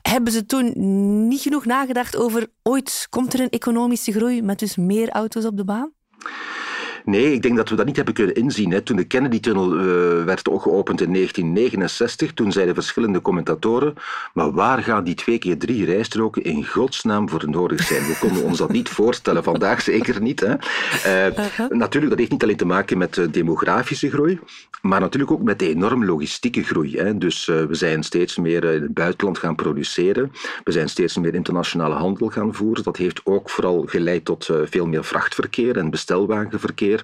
Hebben 0.01 0.33
ze 0.33 0.45
toen 0.45 0.73
niet 1.27 1.41
genoeg 1.41 1.65
nagedacht 1.65 2.15
over 2.15 2.47
ooit 2.63 3.07
komt 3.09 3.33
er 3.33 3.39
een 3.39 3.49
economische 3.49 4.11
groei 4.11 4.41
met 4.41 4.59
dus 4.59 4.75
meer 4.75 5.09
auto's 5.09 5.45
op 5.45 5.57
de 5.57 5.65
baan? 5.65 5.91
Nee, 7.05 7.33
ik 7.33 7.41
denk 7.41 7.55
dat 7.55 7.69
we 7.69 7.75
dat 7.75 7.85
niet 7.85 7.95
hebben 7.95 8.13
kunnen 8.13 8.35
inzien. 8.35 8.71
Hè. 8.71 8.81
Toen 8.81 8.95
de 8.95 9.03
Kennedy-tunnel 9.03 9.73
uh, 9.75 9.83
werd 10.23 10.41
geopend 10.41 11.01
in 11.01 11.13
1969, 11.13 12.33
toen 12.33 12.51
zeiden 12.51 12.73
verschillende 12.73 13.21
commentatoren, 13.21 13.93
maar 14.33 14.51
waar 14.51 14.83
gaan 14.83 15.03
die 15.03 15.15
twee 15.15 15.37
keer 15.37 15.57
drie 15.57 15.85
rijstroken 15.85 16.43
in 16.43 16.65
godsnaam 16.65 17.29
voor 17.29 17.49
nodig 17.49 17.83
zijn? 17.83 18.01
We 18.01 18.17
konden 18.19 18.43
ons 18.43 18.57
dat 18.57 18.71
niet 18.71 18.89
voorstellen, 18.89 19.43
vandaag 19.43 19.81
zeker 19.81 20.21
niet. 20.21 20.39
Hè. 20.39 20.53
Uh, 21.27 21.37
Natuurlijk, 21.69 22.09
dat 22.09 22.19
heeft 22.19 22.31
niet 22.31 22.43
alleen 22.43 22.55
te 22.55 22.65
maken 22.65 22.97
met 22.97 23.13
de 23.13 23.29
demografische 23.29 24.09
groei, 24.09 24.39
maar 24.81 24.99
natuurlijk 24.99 25.31
ook 25.31 25.43
met 25.43 25.59
de 25.59 25.69
enorme 25.69 26.05
logistieke 26.05 26.63
groei. 26.63 26.97
Hè. 26.97 27.17
Dus 27.17 27.45
we 27.45 27.67
zijn 27.71 28.03
steeds 28.03 28.37
meer 28.37 28.63
in 28.63 28.81
het 28.81 28.93
buitenland 28.93 29.37
gaan 29.37 29.55
produceren, 29.55 30.31
we 30.63 30.71
zijn 30.71 30.89
steeds 30.89 31.17
meer 31.17 31.33
internationale 31.33 31.95
handel 31.95 32.29
gaan 32.29 32.53
voeren. 32.53 32.83
Dat 32.83 32.97
heeft 32.97 33.21
ook 33.23 33.49
vooral 33.49 33.83
geleid 33.85 34.25
tot 34.25 34.49
veel 34.63 34.85
meer 34.85 35.03
vrachtverkeer 35.03 35.77
en 35.77 35.89
bestelwagenverkeer. 35.89 36.94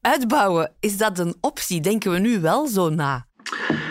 Uitbouwen, 0.00 0.72
is 0.80 0.96
dat 0.96 1.18
een 1.18 1.36
optie? 1.40 1.80
Denken 1.80 2.10
we 2.10 2.18
nu 2.18 2.40
wel 2.40 2.66
zo 2.66 2.88
na? 2.88 3.26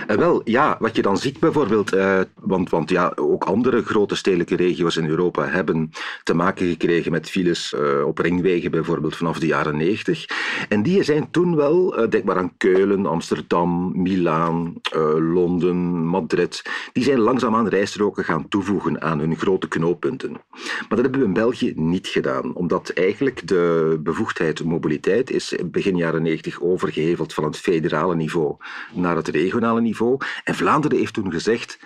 Uh, 0.07 0.17
wel, 0.17 0.41
ja, 0.43 0.77
wat 0.79 0.95
je 0.95 1.01
dan 1.01 1.17
ziet 1.17 1.39
bijvoorbeeld, 1.39 1.93
uh, 1.93 2.19
want, 2.39 2.69
want 2.69 2.89
ja, 2.89 3.11
ook 3.15 3.43
andere 3.43 3.83
grote 3.83 4.15
stedelijke 4.15 4.55
regio's 4.55 4.97
in 4.97 5.09
Europa 5.09 5.47
hebben 5.47 5.91
te 6.23 6.33
maken 6.33 6.67
gekregen 6.67 7.11
met 7.11 7.29
files 7.29 7.73
uh, 7.73 8.05
op 8.05 8.17
ringwegen 8.17 8.71
bijvoorbeeld 8.71 9.15
vanaf 9.15 9.39
de 9.39 9.45
jaren 9.45 9.77
90. 9.77 10.25
En 10.69 10.83
die 10.83 11.03
zijn 11.03 11.31
toen 11.31 11.55
wel, 11.55 12.09
denk 12.09 12.23
maar 12.23 12.37
aan 12.37 12.53
Keulen, 12.57 13.05
Amsterdam, 13.05 14.01
Milaan, 14.01 14.73
Londen, 15.17 16.05
Madrid, 16.05 16.61
die 16.93 17.03
zijn 17.03 17.19
langzaamaan 17.19 17.67
rijstroken 17.67 18.23
gaan 18.23 18.47
toevoegen 18.47 19.01
aan 19.01 19.19
hun 19.19 19.35
grote 19.35 19.67
knooppunten. 19.67 20.31
Maar 20.31 20.87
dat 20.89 21.01
hebben 21.01 21.19
we 21.19 21.25
in 21.25 21.33
België 21.33 21.73
niet 21.75 22.07
gedaan, 22.07 22.53
omdat 22.53 22.89
eigenlijk 22.89 23.47
de 23.47 23.99
bevoegdheid 24.03 24.63
mobiliteit 24.63 25.31
is 25.31 25.55
begin 25.65 25.97
jaren 25.97 26.21
90 26.21 26.61
overgeheveld 26.61 27.33
van 27.33 27.43
het 27.43 27.57
federale 27.57 28.15
niveau 28.15 28.55
naar 28.93 29.15
het 29.15 29.27
regionale 29.51 29.81
niveau. 29.81 30.17
En 30.43 30.55
Vlaanderen 30.55 30.97
heeft 30.97 31.13
toen 31.13 31.31
gezegd, 31.31 31.79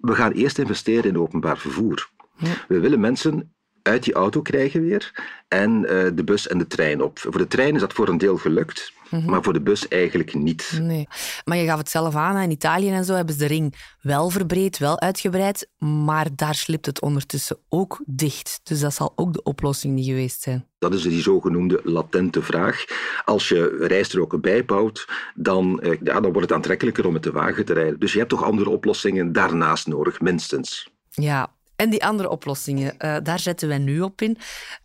we 0.00 0.14
gaan 0.14 0.32
eerst 0.32 0.58
investeren 0.58 1.10
in 1.10 1.18
openbaar 1.18 1.58
vervoer. 1.58 2.10
Ja. 2.36 2.54
We 2.68 2.80
willen 2.80 3.00
mensen 3.00 3.53
uit 3.84 4.02
die 4.04 4.14
auto 4.14 4.42
krijgen 4.42 4.80
weer 4.80 5.12
en 5.48 5.84
eh, 5.84 6.10
de 6.14 6.24
bus 6.24 6.48
en 6.48 6.58
de 6.58 6.66
trein 6.66 7.02
op. 7.02 7.18
Voor 7.18 7.38
de 7.38 7.46
trein 7.46 7.74
is 7.74 7.80
dat 7.80 7.92
voor 7.92 8.08
een 8.08 8.18
deel 8.18 8.36
gelukt, 8.36 8.92
Mhm. 9.10 9.30
maar 9.30 9.42
voor 9.42 9.52
de 9.52 9.60
bus 9.60 9.88
eigenlijk 9.88 10.34
niet. 10.34 10.78
Nee. 10.80 11.06
Maar 11.44 11.56
je 11.56 11.66
gaf 11.66 11.78
het 11.78 11.90
zelf 11.90 12.14
aan, 12.14 12.36
in 12.36 12.50
Italië 12.50 12.90
en 12.90 13.04
zo 13.04 13.14
hebben 13.14 13.34
ze 13.34 13.40
de 13.40 13.46
ring 13.46 13.74
wel 14.00 14.30
verbreed, 14.30 14.78
wel 14.78 15.00
uitgebreid, 15.00 15.68
maar 15.78 16.26
daar 16.34 16.54
slipt 16.54 16.86
het 16.86 17.00
ondertussen 17.00 17.58
ook 17.68 18.00
dicht. 18.06 18.60
Dus 18.62 18.80
dat 18.80 18.94
zal 18.94 19.12
ook 19.16 19.32
de 19.32 19.42
oplossing 19.42 19.94
niet 19.94 20.06
geweest 20.06 20.42
zijn. 20.42 20.66
Dat 20.78 20.94
is 20.94 21.02
die 21.02 21.22
zogenoemde 21.22 21.80
latente 21.84 22.42
vraag. 22.42 22.84
Als 23.24 23.48
je 23.48 23.76
rijstroken 23.80 24.40
bijbouwt, 24.40 25.08
dan, 25.34 25.80
eh, 25.80 25.90
ja, 26.02 26.20
dan 26.20 26.32
wordt 26.32 26.40
het 26.48 26.52
aantrekkelijker 26.52 27.06
om 27.06 27.14
het 27.14 27.22
te 27.22 27.32
wagen 27.32 27.64
te 27.64 27.72
rijden. 27.72 27.98
Dus 28.00 28.12
je 28.12 28.18
hebt 28.18 28.30
toch 28.30 28.44
andere 28.44 28.70
oplossingen 28.70 29.32
daarnaast 29.32 29.86
nodig, 29.86 30.20
minstens. 30.20 30.92
Ja, 31.10 31.53
en 31.76 31.90
die 31.90 32.04
andere 32.04 32.28
oplossingen, 32.28 32.98
eh, 32.98 33.16
daar 33.22 33.38
zetten 33.38 33.68
wij 33.68 33.78
nu 33.78 34.00
op 34.00 34.22
in. 34.22 34.38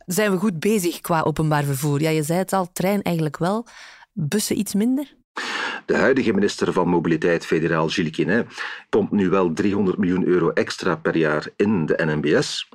Zijn 0.06 0.32
we 0.32 0.38
goed 0.38 0.60
bezig 0.60 1.02
qua 1.02 1.22
openbaar 1.22 1.64
vervoer? 1.64 2.02
Ja, 2.02 2.10
je 2.10 2.24
zei 2.24 2.40
het 2.40 2.54
al, 2.54 2.72
trein 2.72 3.02
eigenlijk 3.02 3.38
wel, 3.38 3.66
bussen 4.14 4.58
iets 4.58 4.74
minder? 4.74 5.16
De 5.90 5.98
huidige 5.98 6.34
minister 6.34 6.74
van 6.74 6.88
Mobiliteit, 6.88 7.46
federaal 7.46 7.88
Gilles 7.88 8.12
Quinet, 8.12 8.48
pompt 8.90 9.12
nu 9.12 9.30
wel 9.30 9.54
300 9.54 9.98
miljoen 9.98 10.26
euro 10.26 10.50
extra 10.50 10.96
per 10.96 11.18
jaar 11.18 11.48
in 11.56 11.86
de 11.86 12.00
NMBS. 12.06 12.70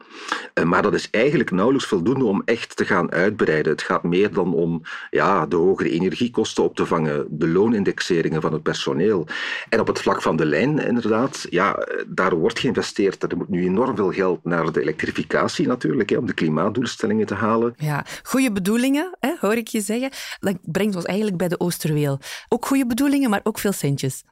Eh, 0.55 0.65
Maar 0.65 0.83
dat 0.83 0.95
is 0.95 1.11
eigenlijk 1.11 1.51
nauwelijks 1.51 1.87
voldoende 1.87 2.25
om 2.25 2.43
echt 2.45 2.77
te 2.77 2.85
gaan 2.85 3.13
uitbreiden. 3.13 3.73
Het 3.73 3.83
gaat 3.83 4.03
meer 4.03 4.33
dan 4.33 4.55
om 4.55 4.83
ja, 5.11 5.47
de 5.47 5.57
hogere 5.57 5.91
energiekosten 5.91 6.65
op 6.65 6.77
te 6.77 6.87
vangen, 6.87 7.27
de 7.31 7.49
loonindexeringen 7.49 8.41
van 8.41 8.53
het 8.53 8.63
personeel. 8.63 9.27
En 9.69 9.81
op 9.81 9.87
het 9.87 10.01
vlak 10.01 10.23
van 10.23 10.37
de 10.37 10.47
lijn, 10.47 10.79
inderdaad, 10.79 11.47
ja, 11.51 11.75
eh, 11.75 12.05
daar 12.07 12.35
wordt 12.35 12.59
geïnvesteerd. 12.59 13.23
Er 13.23 13.37
moet 13.37 13.49
nu 13.49 13.65
enorm 13.65 13.97
veel 13.97 14.13
geld 14.13 14.45
naar 14.45 14.73
de 14.73 14.81
elektrificatie 14.81 15.67
natuurlijk, 15.67 16.11
hè, 16.11 16.17
om 16.17 16.27
de 16.27 16.35
klimaatdoelstellingen 16.35 17.27
te 17.27 17.35
halen. 17.35 17.75
Ja, 17.77 18.05
goede 18.23 18.53
bedoelingen, 18.53 19.17
hè, 19.21 19.35
hoor 19.41 19.57
ik 19.57 19.69
je 19.69 19.81
zeggen. 19.81 20.11
Dat 20.41 20.57
brengt 20.63 20.97
ons 20.97 21.05
eigenlijk 21.05 21.37
bij 21.37 21.49
de 21.49 21.61
Oosterweel. 21.61 22.19
Ook 22.49 22.67
goede 22.67 22.87
maar 23.29 23.41
ook 23.43 23.59
veel 23.59 23.73
centjes. 23.73 24.25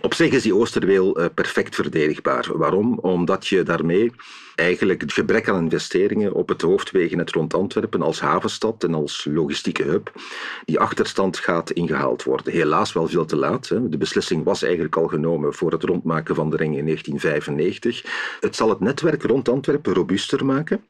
Op 0.00 0.14
zich 0.14 0.32
is 0.32 0.42
die 0.42 0.54
Oosterweel 0.54 1.16
eh, 1.16 1.26
perfect 1.34 1.74
verdedigbaar. 1.74 2.48
Waarom? 2.52 2.98
Omdat 2.98 3.46
je 3.46 3.62
daarmee 3.62 4.12
eigenlijk 4.54 5.00
het 5.00 5.12
gebrek 5.12 5.48
aan 5.48 5.62
investeringen 5.62 6.32
op 6.32 6.48
het 6.48 6.62
hoofdwegennet 6.62 7.30
rond 7.30 7.54
Antwerpen 7.54 8.02
als 8.02 8.20
havenstad 8.20 8.84
en 8.84 8.94
als 8.94 9.26
logistieke 9.30 9.82
hub, 9.82 10.12
die 10.64 10.78
achterstand 10.78 11.38
gaat 11.38 11.70
ingehaald 11.70 12.22
worden. 12.22 12.52
Helaas 12.52 12.92
wel 12.92 13.08
veel 13.08 13.24
te 13.24 13.36
laat. 13.36 13.68
Hè. 13.68 13.88
De 13.88 13.98
beslissing 13.98 14.44
was 14.44 14.62
eigenlijk 14.62 14.96
al 14.96 15.06
genomen 15.06 15.54
voor 15.54 15.72
het 15.72 15.82
rondmaken 15.82 16.34
van 16.34 16.50
de 16.50 16.56
ring 16.56 16.76
in 16.76 16.84
1995. 16.84 18.04
Het 18.40 18.56
zal 18.56 18.68
het 18.68 18.80
netwerk 18.80 19.22
rond 19.22 19.48
Antwerpen 19.48 19.94
robuuster 19.94 20.44
maken. 20.44 20.84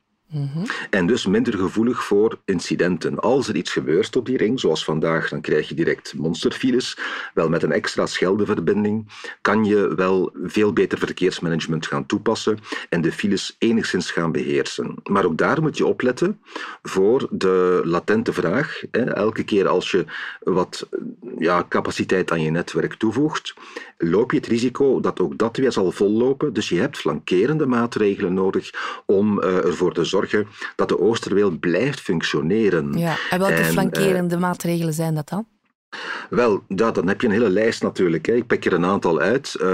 En 0.90 1.06
dus 1.06 1.26
minder 1.26 1.58
gevoelig 1.58 2.04
voor 2.04 2.38
incidenten. 2.44 3.20
Als 3.20 3.48
er 3.48 3.56
iets 3.56 3.72
gebeurt 3.72 4.16
op 4.16 4.26
die 4.26 4.36
ring, 4.36 4.60
zoals 4.60 4.84
vandaag, 4.84 5.28
dan 5.28 5.40
krijg 5.40 5.68
je 5.68 5.74
direct 5.74 6.14
monsterfiles. 6.16 6.98
Wel 7.34 7.48
met 7.48 7.62
een 7.62 7.72
extra 7.72 8.06
Scheldeverbinding 8.06 9.08
kan 9.40 9.64
je 9.64 9.94
wel 9.94 10.32
veel 10.42 10.72
beter 10.72 10.98
verkeersmanagement 10.98 11.86
gaan 11.86 12.06
toepassen 12.06 12.58
en 12.88 13.00
de 13.00 13.12
files 13.12 13.56
enigszins 13.58 14.10
gaan 14.10 14.32
beheersen. 14.32 14.94
Maar 15.10 15.24
ook 15.24 15.38
daar 15.38 15.62
moet 15.62 15.76
je 15.76 15.86
opletten 15.86 16.40
voor 16.82 17.28
de 17.30 17.80
latente 17.84 18.32
vraag. 18.32 18.82
Elke 18.90 19.44
keer 19.44 19.68
als 19.68 19.90
je 19.90 20.04
wat 20.40 20.88
ja, 21.38 21.66
capaciteit 21.68 22.30
aan 22.30 22.42
je 22.42 22.50
netwerk 22.50 22.94
toevoegt, 22.94 23.54
loop 23.98 24.30
je 24.30 24.36
het 24.36 24.46
risico 24.46 25.00
dat 25.00 25.20
ook 25.20 25.38
dat 25.38 25.56
weer 25.56 25.72
zal 25.72 25.90
vollopen. 25.90 26.52
Dus 26.52 26.68
je 26.68 26.80
hebt 26.80 26.98
flankerende 26.98 27.66
maatregelen 27.66 28.34
nodig 28.34 28.70
om 29.06 29.40
eh, 29.40 29.56
ervoor 29.56 29.92
te 29.92 30.04
zorgen 30.04 30.13
dat 30.76 30.88
de 30.88 31.00
Oosterweel 31.00 31.58
blijft 31.58 32.00
functioneren. 32.00 32.98
Ja. 32.98 33.16
En 33.30 33.38
welke 33.38 33.54
En, 33.54 33.62
eh, 33.62 33.68
flankerende 33.68 34.36
maatregelen 34.36 34.94
zijn 34.94 35.14
dat 35.14 35.28
dan? 35.28 35.46
Wel, 36.30 36.62
ja, 36.68 36.90
dan 36.90 37.08
heb 37.08 37.20
je 37.20 37.26
een 37.26 37.32
hele 37.32 37.50
lijst 37.50 37.82
natuurlijk. 37.82 38.26
Hè. 38.26 38.32
Ik 38.32 38.46
pik 38.46 38.64
er 38.64 38.72
een 38.72 38.84
aantal 38.84 39.20
uit. 39.20 39.54
Eh, 39.54 39.68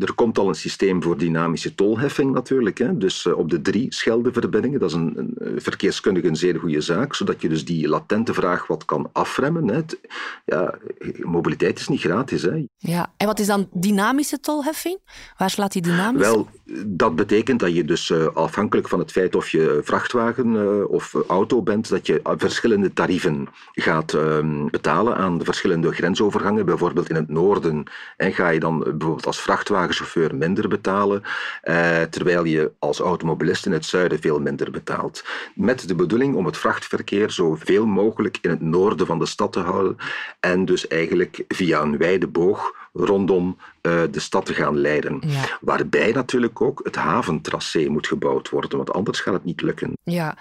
er 0.00 0.12
komt 0.14 0.38
al 0.38 0.48
een 0.48 0.54
systeem 0.54 1.02
voor 1.02 1.16
dynamische 1.18 1.74
tolheffing 1.74 2.32
natuurlijk. 2.32 2.78
Hè. 2.78 2.98
Dus 2.98 3.26
eh, 3.26 3.38
op 3.38 3.50
de 3.50 3.60
drie 3.62 3.94
Scheldeverbindingen. 3.94 4.80
Dat 4.80 4.88
is 4.90 4.96
een, 4.96 5.34
een 5.38 5.60
verkeerskundig 5.60 6.24
een 6.24 6.36
zeer 6.36 6.58
goede 6.58 6.80
zaak, 6.80 7.14
zodat 7.14 7.42
je 7.42 7.48
dus 7.48 7.64
die 7.64 7.88
latente 7.88 8.34
vraag 8.34 8.66
wat 8.66 8.84
kan 8.84 9.08
afremmen. 9.12 9.68
Hè. 9.68 9.74
Het- 9.74 10.00
Ja, 10.44 10.74
mobiliteit 11.22 11.78
is 11.78 11.88
niet 11.88 12.00
gratis. 12.00 12.42
Hè. 12.42 12.66
Ja. 12.76 13.12
En 13.16 13.26
wat 13.26 13.38
is 13.38 13.46
dan 13.46 13.68
dynamische 13.72 14.40
tolheffing? 14.40 14.98
Waar 15.36 15.50
slaat 15.50 15.72
die 15.72 15.82
dynamisch? 15.82 16.20
Wel, 16.20 16.48
dat 16.86 17.16
betekent 17.16 17.60
dat 17.60 17.74
je 17.74 17.84
dus 17.84 18.10
eh, 18.10 18.26
afhankelijk 18.34 18.88
van 18.88 18.98
het 18.98 19.10
feit 19.10 19.34
of 19.36 19.48
je 19.48 19.80
vrachtwagen 19.84 20.88
of 20.88 21.14
auto 21.28 21.62
bent, 21.62 21.88
dat 21.88 22.06
je 22.06 22.20
verschillende 22.36 22.92
tarieven 22.92 23.48
gaat 23.72 24.14
ehm, 24.14 24.66
betalen 24.70 25.16
aan 25.16 25.38
de 25.42 25.50
verschillende 25.50 25.92
grensovergangen. 25.92 26.66
Bijvoorbeeld 26.66 27.08
in 27.08 27.14
het 27.14 27.28
noorden 27.28 27.84
en 28.16 28.32
ga 28.32 28.48
je 28.48 28.60
dan 28.60 28.78
bijvoorbeeld 28.78 29.26
als 29.26 29.40
vrachtwagenchauffeur 29.40 30.34
minder 30.34 30.68
betalen, 30.68 31.22
eh, 31.62 32.02
terwijl 32.02 32.44
je 32.44 32.72
als 32.78 32.98
automobilist 32.98 33.66
in 33.66 33.72
het 33.72 33.84
zuiden 33.84 34.20
veel 34.20 34.40
minder 34.40 34.70
betaalt. 34.70 35.24
Met 35.54 35.88
de 35.88 35.94
bedoeling 35.94 36.34
om 36.34 36.46
het 36.46 36.56
vrachtverkeer 36.56 37.30
zoveel 37.30 37.86
mogelijk 37.86 38.38
in 38.40 38.50
het 38.50 38.60
noorden 38.60 39.06
van 39.06 39.18
de 39.18 39.26
stad 39.26 39.52
te 39.52 39.60
houden 39.60 39.96
en 40.40 40.64
dus 40.64 40.86
eigenlijk 40.88 41.44
via 41.48 41.80
een 41.80 41.98
wijde 41.98 42.26
boog 42.26 42.72
rondom 42.92 43.56
eh, 43.80 44.02
de 44.10 44.20
stad 44.20 44.46
te 44.46 44.54
gaan 44.54 44.78
leiden. 44.78 45.22
Ja. 45.26 45.58
Waarbij 45.60 46.12
natuurlijk 46.12 46.60
ook 46.60 46.80
het 46.84 46.96
haventracé 46.96 47.88
moet 47.88 48.06
gebouwd 48.06 48.50
worden, 48.50 48.76
want 48.76 48.92
anders 48.92 49.20
gaat 49.20 49.34
het 49.34 49.44
niet 49.44 49.62
lukken. 49.62 49.92
Ja. 50.02 50.36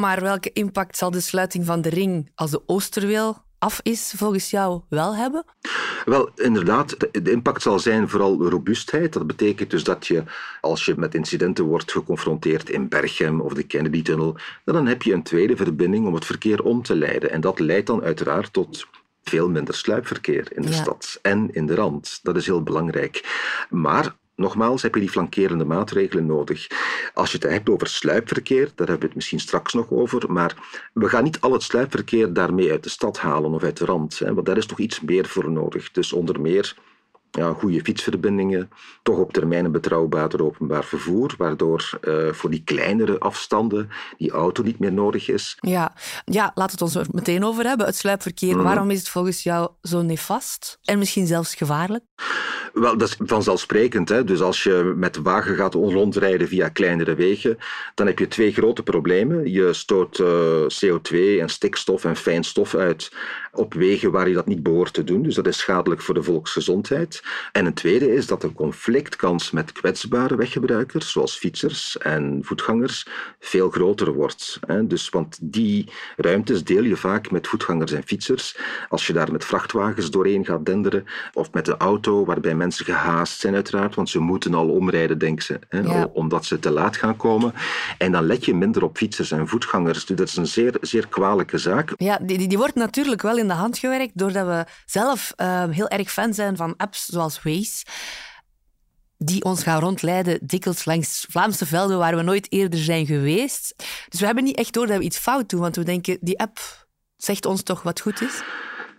Maar 0.00 0.20
welke 0.20 0.52
impact 0.52 0.96
zal 0.96 1.10
de 1.10 1.20
sluiting 1.20 1.66
van 1.66 1.80
de 1.80 1.88
ring 1.88 2.30
als 2.34 2.50
de 2.50 2.62
Oosterweel 2.66 3.46
af 3.58 3.80
is 3.82 4.12
volgens 4.16 4.50
jou 4.50 4.80
wel 4.88 5.16
hebben? 5.16 5.44
Wel, 6.04 6.30
inderdaad, 6.34 6.96
de, 7.12 7.30
impact 7.30 7.62
zal 7.62 7.78
zijn 7.78 8.08
vooral 8.08 8.48
robuustheid. 8.48 9.12
Dat 9.12 9.26
betekent 9.26 9.70
dus 9.70 9.84
dat 9.84 10.06
je, 10.06 10.22
als 10.60 10.84
je 10.84 10.94
met 10.96 11.14
incidenten 11.14 11.64
wordt 11.64 11.92
geconfronteerd 11.92 12.70
in 12.70 12.88
Berchem 12.88 13.40
of 13.40 13.52
de 13.52 13.62
Kennedy-tunnel, 13.62 14.36
dan 14.64 14.86
heb 14.86 15.02
je 15.02 15.12
een 15.12 15.22
tweede 15.22 15.56
verbinding 15.56 16.06
om 16.06 16.14
het 16.14 16.24
verkeer 16.24 16.62
om 16.62 16.82
te 16.82 16.94
leiden. 16.96 17.30
En 17.30 17.40
dat 17.40 17.58
leidt 17.58 17.86
dan 17.86 18.02
uiteraard 18.02 18.52
tot 18.52 18.86
veel 19.24 19.48
minder 19.48 19.74
sluipverkeer 19.74 20.46
in 20.52 20.62
de 20.62 20.68
Ja. 20.70 20.74
stad 20.74 21.18
en 21.22 21.54
in 21.54 21.66
de 21.66 21.74
rand. 21.74 22.20
Dat 22.22 22.36
is 22.36 22.46
heel 22.46 22.62
belangrijk. 22.62 23.24
Maar 23.70 24.14
Nogmaals 24.38 24.82
heb 24.82 24.94
je 24.94 25.00
die 25.00 25.10
flankerende 25.10 25.64
maatregelen 25.64 26.26
nodig. 26.26 26.66
Als 27.14 27.32
je 27.32 27.38
het 27.38 27.50
hebt 27.50 27.68
over 27.68 27.86
sluipverkeer, 27.86 28.64
daar 28.74 28.86
hebben 28.86 28.98
we 28.98 29.06
het 29.06 29.14
misschien 29.14 29.40
straks 29.40 29.72
nog 29.72 29.90
over, 29.90 30.32
maar 30.32 30.56
we 30.92 31.08
gaan 31.08 31.24
niet 31.24 31.40
al 31.40 31.52
het 31.52 31.62
sluipverkeer 31.62 32.32
daarmee 32.32 32.70
uit 32.70 32.82
de 32.82 32.88
stad 32.88 33.18
halen 33.18 33.52
of 33.52 33.62
uit 33.62 33.76
de 33.76 33.84
rand, 33.84 34.18
hè, 34.18 34.34
want 34.34 34.46
daar 34.46 34.56
is 34.56 34.66
toch 34.66 34.78
iets 34.78 35.00
meer 35.00 35.26
voor 35.26 35.50
nodig. 35.50 35.90
Dus 35.90 36.12
onder 36.12 36.40
meer 36.40 36.74
ja, 37.30 37.52
goede 37.52 37.80
fietsverbindingen, 37.80 38.70
toch 39.02 39.18
op 39.18 39.32
termijn 39.32 39.64
een 39.64 39.72
betrouwbaarder 39.72 40.44
openbaar 40.44 40.84
vervoer, 40.84 41.34
waardoor 41.38 41.90
eh, 42.00 42.14
voor 42.32 42.50
die 42.50 42.62
kleinere 42.64 43.18
afstanden 43.18 43.88
die 44.18 44.30
auto 44.30 44.62
niet 44.62 44.78
meer 44.78 44.92
nodig 44.92 45.28
is. 45.28 45.56
Ja, 45.60 45.92
ja 46.24 46.50
laat 46.54 46.70
het 46.70 46.82
ons 46.82 46.94
er 46.94 47.06
meteen 47.10 47.44
over 47.44 47.64
hebben. 47.64 47.86
Het 47.86 47.96
sluipverkeer, 47.96 48.54
Mhm. 48.54 48.64
waarom 48.64 48.90
is 48.90 48.98
het 48.98 49.08
volgens 49.08 49.42
jou 49.42 49.70
zo 49.82 50.02
nefast? 50.02 50.78
En 50.84 50.98
misschien 50.98 51.26
zelfs 51.26 51.54
gevaarlijk? 51.54 52.04
Wel, 52.72 52.96
dat 52.98 53.08
is 53.08 53.16
vanzelfsprekend. 53.26 54.08
Hè? 54.08 54.24
Dus 54.24 54.40
als 54.40 54.62
je 54.62 54.92
met 54.96 55.14
de 55.14 55.22
wagen 55.22 55.56
gaat 55.56 55.74
rondrijden 55.74 56.48
via 56.48 56.68
kleinere 56.68 57.14
wegen, 57.14 57.58
dan 57.94 58.06
heb 58.06 58.18
je 58.18 58.28
twee 58.28 58.52
grote 58.52 58.82
problemen. 58.82 59.50
Je 59.50 59.72
stoot 59.72 60.18
eh, 60.18 60.26
CO2 60.68 61.40
en 61.40 61.48
stikstof 61.48 62.04
en 62.04 62.16
fijn 62.16 62.44
stof 62.44 62.74
uit 62.74 63.12
op 63.58 63.74
wegen 63.74 64.10
waar 64.10 64.28
je 64.28 64.34
dat 64.34 64.46
niet 64.46 64.62
behoort 64.62 64.92
te 64.92 65.04
doen. 65.04 65.22
Dus 65.22 65.34
dat 65.34 65.46
is 65.46 65.58
schadelijk 65.58 66.00
voor 66.02 66.14
de 66.14 66.22
volksgezondheid. 66.22 67.22
En 67.52 67.66
een 67.66 67.74
tweede 67.74 68.14
is 68.14 68.26
dat 68.26 68.40
de 68.40 68.52
conflictkans 68.52 69.50
met 69.50 69.72
kwetsbare 69.72 70.36
weggebruikers, 70.36 71.12
zoals 71.12 71.36
fietsers 71.36 71.98
en 71.98 72.38
voetgangers, 72.42 73.06
veel 73.40 73.70
groter 73.70 74.12
wordt. 74.12 74.60
Dus, 74.82 75.08
want 75.08 75.38
die 75.42 75.88
ruimtes 76.16 76.64
deel 76.64 76.82
je 76.82 76.96
vaak 76.96 77.30
met 77.30 77.46
voetgangers 77.48 77.92
en 77.92 78.02
fietsers. 78.06 78.56
Als 78.88 79.06
je 79.06 79.12
daar 79.12 79.32
met 79.32 79.44
vrachtwagens 79.44 80.10
doorheen 80.10 80.44
gaat 80.44 80.66
denderen, 80.66 81.04
of 81.32 81.52
met 81.52 81.68
een 81.68 81.76
auto 81.76 82.24
waarbij 82.24 82.54
mensen 82.54 82.84
gehaast 82.84 83.40
zijn 83.40 83.54
uiteraard, 83.54 83.94
want 83.94 84.08
ze 84.08 84.18
moeten 84.18 84.54
al 84.54 84.68
omrijden, 84.68 85.18
denken 85.18 85.44
ze, 85.44 85.58
Ja. 85.70 86.10
omdat 86.12 86.44
ze 86.44 86.58
te 86.58 86.70
laat 86.70 86.96
gaan 86.96 87.16
komen. 87.16 87.52
En 87.98 88.12
dan 88.12 88.26
let 88.26 88.44
je 88.44 88.54
minder 88.54 88.82
op 88.84 88.96
fietsers 88.96 89.30
en 89.30 89.48
voetgangers. 89.48 90.06
Dus 90.06 90.16
dat 90.16 90.28
is 90.28 90.36
een 90.36 90.46
zeer, 90.46 90.74
zeer 90.80 91.08
kwalijke 91.08 91.58
zaak. 91.58 91.92
Ja, 91.96 92.18
die, 92.22 92.38
die, 92.38 92.48
die 92.48 92.58
wordt 92.58 92.74
natuurlijk 92.74 93.22
wel 93.22 93.38
in 93.38 93.47
de 93.48 93.54
hand 93.54 93.78
gewerkt 93.78 94.18
doordat 94.18 94.46
we 94.46 94.64
zelf 94.86 95.32
eh, 95.36 95.64
heel 95.70 95.88
erg 95.88 96.12
fan 96.12 96.34
zijn 96.34 96.56
van 96.56 96.74
apps 96.76 97.06
zoals 97.06 97.42
Waze. 97.42 97.84
Die 99.16 99.44
ons 99.44 99.62
gaan 99.62 99.80
rondleiden 99.80 100.38
dikwijls 100.42 100.84
langs 100.84 101.26
Vlaamse 101.28 101.66
velden 101.66 101.98
waar 101.98 102.16
we 102.16 102.22
nooit 102.22 102.52
eerder 102.52 102.78
zijn 102.78 103.06
geweest. 103.06 103.74
Dus 104.08 104.20
we 104.20 104.26
hebben 104.26 104.44
niet 104.44 104.56
echt 104.56 104.72
door 104.72 104.86
dat 104.86 104.98
we 104.98 105.04
iets 105.04 105.18
fout 105.18 105.48
doen, 105.48 105.60
want 105.60 105.76
we 105.76 105.84
denken, 105.84 106.18
die 106.20 106.38
app 106.38 106.86
zegt 107.16 107.46
ons 107.46 107.62
toch 107.62 107.82
wat 107.82 108.00
goed 108.00 108.20
is? 108.20 108.42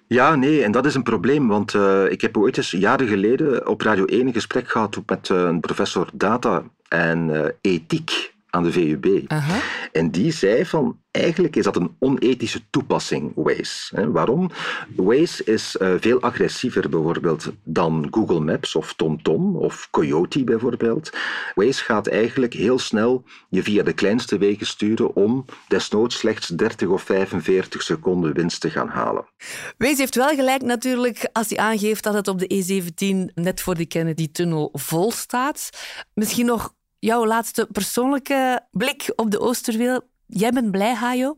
Ja, 0.09 0.35
nee, 0.35 0.63
en 0.63 0.71
dat 0.71 0.85
is 0.85 0.95
een 0.95 1.03
probleem, 1.03 1.47
want 1.47 1.73
eh, 1.73 2.11
ik 2.11 2.21
heb 2.21 2.37
ooit 2.37 2.57
eens 2.57 2.71
jaren 2.71 3.07
geleden 3.07 3.67
op 3.67 3.81
Radio 3.81 4.05
1 4.05 4.27
een 4.27 4.33
gesprek 4.33 4.69
gehad 4.69 5.01
met 5.05 5.29
eh, 5.29 5.37
een 5.37 5.59
professor 5.59 6.09
data 6.13 6.63
en 6.87 7.43
eh, 7.45 7.51
ethiek. 7.61 8.33
Aan 8.49 8.63
de 8.63 8.71
VUB. 8.71 9.31
En 9.91 10.11
die 10.11 10.31
zei 10.31 10.65
van, 10.65 10.99
eigenlijk 11.11 11.55
is 11.55 11.63
dat 11.63 11.75
een 11.75 11.95
onethische 11.99 12.61
toepassing, 12.69 13.31
Waze. 13.35 14.11
Waarom? 14.11 14.49
Waze 14.95 15.43
is 15.43 15.77
eh, 15.77 15.93
veel 15.99 16.21
agressiever 16.21 16.89
bijvoorbeeld 16.89 17.51
dan 17.63 18.07
Google 18.11 18.39
Maps 18.39 18.75
of 18.75 18.93
TomTom 18.93 19.55
of 19.55 19.87
Coyote 19.91 20.43
bijvoorbeeld. 20.43 21.09
Waze 21.55 21.83
gaat 21.83 22.07
eigenlijk 22.07 22.53
heel 22.53 22.79
snel 22.79 23.23
je 23.49 23.63
via 23.63 23.83
de 23.83 23.93
kleinste 23.93 24.37
wegen 24.37 24.65
sturen 24.65 25.15
om 25.15 25.45
desnoods 25.67 26.17
slechts 26.17 26.47
30 26.47 26.87
of 26.87 27.01
45 27.01 27.81
seconden 27.81 28.33
winst 28.33 28.61
te 28.61 28.69
gaan 28.69 28.89
halen. 28.89 29.25
Waze 29.77 29.95
heeft 29.95 30.15
wel 30.15 30.35
gelijk 30.35 30.61
natuurlijk 30.61 31.29
als 31.33 31.49
hij 31.49 31.57
aangeeft 31.57 32.03
dat 32.03 32.13
het 32.13 32.27
op 32.27 32.39
de 32.39 32.53
E17 32.53 33.33
net 33.33 33.61
voor 33.61 33.75
de 33.75 33.85
Kennedy-tunnel 33.85 34.69
vol 34.73 35.11
staat. 35.11 35.69
Misschien 36.13 36.45
nog 36.45 36.77
jouw 36.99 37.25
laatste 37.25 37.67
persoonlijke 37.71 38.61
blik 38.71 39.13
op 39.15 39.31
de 39.31 39.39
Oosterweel. 39.39 40.01
Jij 40.25 40.51
bent 40.51 40.71
blij, 40.71 40.93
Hajo? 40.93 41.37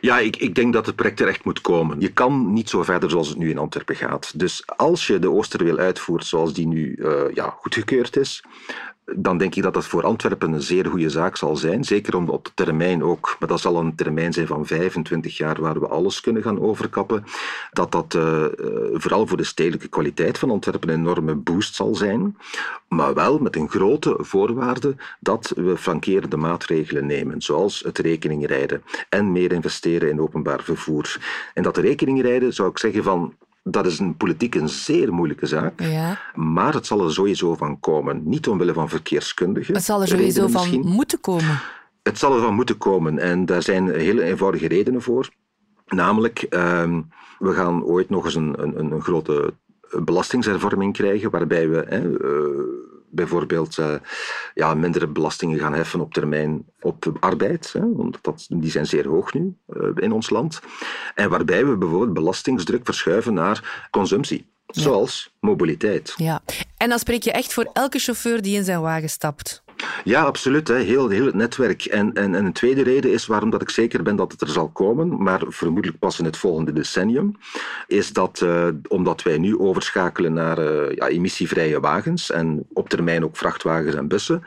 Ja, 0.00 0.18
ik, 0.18 0.36
ik 0.36 0.54
denk 0.54 0.72
dat 0.72 0.86
het 0.86 0.96
project 0.96 1.16
terecht 1.16 1.44
moet 1.44 1.60
komen. 1.60 2.00
Je 2.00 2.12
kan 2.12 2.52
niet 2.52 2.68
zo 2.68 2.82
verder 2.82 3.10
zoals 3.10 3.28
het 3.28 3.38
nu 3.38 3.50
in 3.50 3.58
Antwerpen 3.58 3.96
gaat. 3.96 4.38
Dus 4.38 4.62
als 4.66 5.06
je 5.06 5.18
de 5.18 5.30
Oosterweel 5.30 5.78
uitvoert 5.78 6.26
zoals 6.26 6.52
die 6.52 6.66
nu 6.66 6.96
uh, 6.98 7.22
ja, 7.34 7.56
goedgekeurd 7.60 8.16
is, 8.16 8.44
dan 9.16 9.38
denk 9.38 9.54
ik 9.54 9.62
dat 9.62 9.74
dat 9.74 9.86
voor 9.86 10.04
Antwerpen 10.04 10.52
een 10.52 10.62
zeer 10.62 10.86
goede 10.86 11.10
zaak 11.10 11.36
zal 11.36 11.56
zijn. 11.56 11.84
Zeker 11.84 12.16
om 12.16 12.28
op 12.28 12.44
de 12.44 12.50
termijn 12.54 13.02
ook, 13.02 13.36
maar 13.38 13.48
dat 13.48 13.60
zal 13.60 13.76
een 13.76 13.94
termijn 13.94 14.32
zijn 14.32 14.46
van 14.46 14.66
25 14.66 15.36
jaar 15.36 15.60
waar 15.60 15.80
we 15.80 15.88
alles 15.88 16.20
kunnen 16.20 16.42
gaan 16.42 16.60
overkappen. 16.60 17.24
Dat 17.72 17.92
dat 17.92 18.14
uh, 18.14 18.44
vooral 18.92 19.26
voor 19.26 19.36
de 19.36 19.44
stedelijke 19.44 19.88
kwaliteit 19.88 20.38
van 20.38 20.50
Antwerpen 20.50 20.88
een 20.88 20.98
enorme 20.98 21.34
boost 21.34 21.74
zal 21.74 21.94
zijn. 21.94 22.36
Maar 22.88 23.14
wel 23.14 23.38
met 23.38 23.56
een 23.56 23.68
grote 23.68 24.16
voorwaarde 24.18 24.94
dat 25.20 25.52
we 25.56 25.76
flankerende 25.76 26.36
maatregelen 26.36 27.06
nemen, 27.06 27.42
zoals 27.42 27.80
het 27.80 27.98
rekeningrijden 27.98 28.82
en 29.08 29.32
meer 29.32 29.52
investeren 29.52 30.08
in 30.08 30.20
openbaar 30.20 30.62
vervoer. 30.62 31.16
En 31.54 31.62
dat 31.62 31.76
rekeningrijden 31.76 32.52
zou 32.54 32.70
ik 32.70 32.78
zeggen 32.78 33.02
van 33.02 33.34
dat 33.70 33.86
is 33.86 33.98
een 33.98 34.16
politiek 34.16 34.54
een 34.54 34.68
zeer 34.68 35.12
moeilijke 35.12 35.46
zaak. 35.46 35.80
Ja. 35.80 36.20
Maar 36.34 36.74
het 36.74 36.86
zal 36.86 37.04
er 37.04 37.12
sowieso 37.12 37.54
van 37.54 37.80
komen. 37.80 38.22
Niet 38.24 38.48
omwille 38.48 38.72
van 38.72 38.88
verkeerskundigen. 38.88 39.74
Het 39.74 39.84
zal 39.84 40.00
er 40.00 40.08
sowieso 40.08 40.46
van 40.46 40.80
moeten 40.80 41.20
komen. 41.20 41.60
Het 42.02 42.18
zal 42.18 42.34
er 42.34 42.40
van 42.40 42.54
moeten 42.54 42.78
komen. 42.78 43.18
En 43.18 43.46
daar 43.46 43.62
zijn 43.62 43.88
hele 43.88 44.22
eenvoudige 44.22 44.68
redenen 44.68 45.02
voor. 45.02 45.28
Namelijk, 45.86 46.46
uh, 46.50 46.98
we 47.38 47.52
gaan 47.52 47.84
ooit 47.84 48.10
nog 48.10 48.24
eens 48.24 48.34
een, 48.34 48.62
een, 48.62 48.92
een 48.92 49.00
grote 49.00 49.54
belastingshervorming 49.90 50.92
krijgen, 50.92 51.30
waarbij 51.30 51.68
we 51.68 51.86
uh, 51.90 52.97
bijvoorbeeld 53.10 53.76
uh, 53.78 53.94
ja, 54.54 54.74
mindere 54.74 55.06
belastingen 55.06 55.58
gaan 55.58 55.74
heffen 55.74 56.00
op 56.00 56.14
termijn 56.14 56.64
op 56.80 57.16
arbeid, 57.20 57.72
hè, 57.72 57.92
want 57.92 58.18
dat, 58.22 58.46
die 58.48 58.70
zijn 58.70 58.86
zeer 58.86 59.08
hoog 59.08 59.34
nu 59.34 59.56
uh, 59.68 59.88
in 59.94 60.12
ons 60.12 60.30
land. 60.30 60.60
En 61.14 61.30
waarbij 61.30 61.66
we 61.66 61.76
bijvoorbeeld 61.76 62.14
belastingsdruk 62.14 62.84
verschuiven 62.84 63.34
naar 63.34 63.86
consumptie. 63.90 64.46
Zoals 64.66 65.34
mobiliteit. 65.40 66.14
Ja. 66.16 66.40
En 66.76 66.88
dan 66.88 66.98
spreek 66.98 67.22
je 67.22 67.32
echt 67.32 67.52
voor 67.52 67.70
elke 67.72 67.98
chauffeur 67.98 68.42
die 68.42 68.56
in 68.56 68.64
zijn 68.64 68.80
wagen 68.80 69.10
stapt. 69.10 69.62
Ja, 70.08 70.22
absoluut. 70.22 70.68
Hè. 70.68 70.74
Heel, 70.74 71.08
heel 71.08 71.26
het 71.26 71.34
netwerk. 71.34 71.84
En, 71.84 72.12
en, 72.12 72.34
en 72.34 72.44
een 72.44 72.52
tweede 72.52 72.82
reden 72.82 73.12
is 73.12 73.26
waarom 73.26 73.50
dat 73.50 73.62
ik 73.62 73.70
zeker 73.70 74.02
ben 74.02 74.16
dat 74.16 74.32
het 74.32 74.40
er 74.40 74.48
zal 74.48 74.68
komen, 74.68 75.22
maar 75.22 75.40
vermoedelijk 75.48 75.98
pas 75.98 76.18
in 76.18 76.24
het 76.24 76.36
volgende 76.36 76.72
decennium, 76.72 77.36
is 77.86 78.12
dat 78.12 78.40
uh, 78.44 78.68
omdat 78.88 79.22
wij 79.22 79.38
nu 79.38 79.58
overschakelen 79.58 80.32
naar 80.32 80.58
uh, 80.58 80.94
ja, 80.94 81.08
emissievrije 81.08 81.80
wagens 81.80 82.30
en 82.30 82.66
op 82.72 82.88
termijn 82.88 83.24
ook 83.24 83.36
vrachtwagens 83.36 83.94
en 83.94 84.08
bussen, 84.08 84.42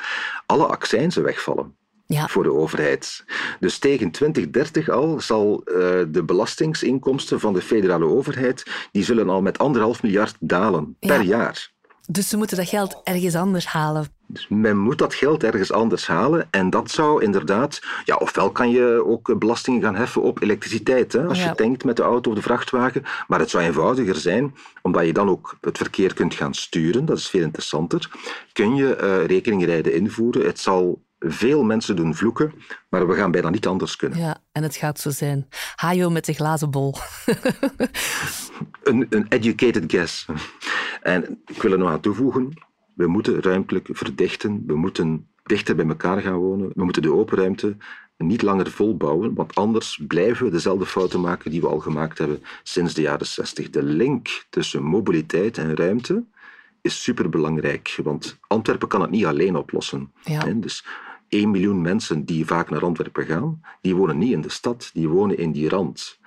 alle 0.45 0.65
accijnzen 0.65 1.23
wegvallen. 1.23 1.75
Ja. 2.05 2.27
voor 2.27 2.43
de 2.43 2.53
overheid. 2.53 3.25
Dus 3.59 3.77
tegen 3.77 4.11
2030 4.11 4.89
al 4.89 5.21
zal 5.21 5.61
uh, 5.65 5.75
de 6.07 6.23
belastingsinkomsten 6.25 7.39
van 7.39 7.53
de 7.53 7.61
federale 7.61 8.05
overheid, 8.05 8.63
die 8.91 9.03
zullen 9.03 9.29
al 9.29 9.41
met 9.41 9.57
anderhalf 9.57 10.03
miljard 10.03 10.35
dalen 10.39 10.95
per 10.99 11.21
jaar. 11.21 11.71
Dus 12.08 12.29
ze 12.29 12.38
moeten 12.38 12.58
dat 12.58 12.67
geld 12.67 13.01
ergens 13.03 13.36
anders 13.36 13.65
halen. 13.65 14.08
Dus 14.27 14.48
men 14.50 14.77
moet 14.77 14.98
dat 14.98 15.13
geld 15.13 15.43
ergens 15.43 15.72
anders 15.72 16.08
halen. 16.08 16.48
En 16.51 16.70
dat 16.70 16.91
zou 16.91 17.24
inderdaad... 17.24 17.79
Ja, 18.05 18.15
ofwel 18.15 18.51
kan 18.51 18.70
je 18.70 19.03
ook 19.05 19.39
belastingen 19.39 19.81
gaan 19.81 19.96
heffen 19.96 20.22
op 20.22 20.41
elektriciteit. 20.41 21.13
Hè, 21.13 21.25
als 21.25 21.43
je 21.43 21.55
tankt 21.55 21.84
met 21.84 21.96
de 21.96 22.01
auto 22.01 22.29
of 22.29 22.36
de 22.36 22.41
vrachtwagen. 22.41 23.03
Maar 23.27 23.39
het 23.39 23.50
zou 23.50 23.63
eenvoudiger 23.63 24.15
zijn, 24.15 24.55
omdat 24.81 25.05
je 25.05 25.13
dan 25.13 25.29
ook 25.29 25.58
het 25.62 25.77
verkeer 25.77 26.13
kunt 26.13 26.34
gaan 26.34 26.53
sturen. 26.53 27.05
Dat 27.05 27.18
is 27.18 27.29
veel 27.29 27.42
interessanter. 27.42 28.09
Kun 28.53 28.75
je 28.75 28.98
uh, 29.01 29.25
rekeningrijden 29.25 29.94
invoeren. 29.94 30.46
Het 30.46 30.59
zal 30.59 31.03
veel 31.20 31.64
mensen 31.64 31.96
doen 31.96 32.16
vloeken, 32.16 32.53
maar 32.90 33.07
we 33.07 33.16
gaan 33.16 33.31
bijna 33.31 33.50
niet 33.50 33.68
anders 33.68 33.96
kunnen. 33.96 34.20
Ja, 34.20 34.37
en 34.51 34.64
het 34.64 34.75
gaat 34.75 35.00
zo 35.00 35.09
zijn. 35.09 35.48
Hajo 35.75 36.09
met 36.09 36.25
de 36.25 36.33
glazen 36.33 36.72
bol. 36.72 36.96
een, 38.83 39.05
een 39.09 39.25
educated 39.29 39.83
guess. 39.87 40.25
En 41.01 41.42
ik 41.48 41.61
wil 41.61 41.72
er 41.72 41.77
nog 41.77 41.90
aan 41.90 42.00
toevoegen, 42.00 42.53
we 42.94 43.07
moeten 43.07 43.42
ruimtelijk 43.42 43.87
verdichten, 43.92 44.64
we 44.68 44.75
moeten 44.75 45.27
dichter 45.44 45.75
bij 45.75 45.87
elkaar 45.87 46.22
gaan 46.22 46.37
wonen, 46.37 46.72
we 46.74 46.83
moeten 46.83 47.01
de 47.01 47.14
open 47.14 47.37
ruimte 47.37 47.75
niet 48.18 48.42
langer 48.42 48.72
volbouwen, 48.72 49.33
want 49.33 49.55
anders 49.55 50.01
blijven 50.07 50.46
we 50.46 50.51
dezelfde 50.51 50.85
fouten 50.85 51.22
maken 51.22 51.51
die 51.51 51.61
we 51.61 51.68
al 51.68 51.79
gemaakt 51.79 52.18
hebben 52.18 52.44
sinds 52.64 52.94
de 52.94 53.01
jaren 53.01 53.25
60. 53.25 53.70
De 53.70 53.83
link 53.83 54.46
tussen 54.50 54.83
mobiliteit 54.83 55.57
en 55.57 55.75
ruimte 55.75 56.24
is 56.81 57.03
superbelangrijk, 57.03 58.00
want 58.03 58.37
Antwerpen 58.48 58.87
kan 58.87 59.01
het 59.01 59.09
niet 59.09 59.25
alleen 59.25 59.55
oplossen. 59.55 60.11
Ja. 60.24 60.44
Dus 60.53 60.85
1 61.31 61.51
miljoen 61.51 61.81
mensen 61.81 62.25
die 62.25 62.46
vaak 62.46 62.70
naar 62.70 62.83
Antwerpen 62.83 63.25
gaan, 63.25 63.61
die 63.81 63.96
wonen 63.96 64.17
niet 64.17 64.31
in 64.31 64.41
de 64.41 64.50
stad, 64.50 64.89
die 64.94 65.09
wonen 65.09 65.37
in 65.37 65.51
die 65.51 65.70
rand. 65.70 66.20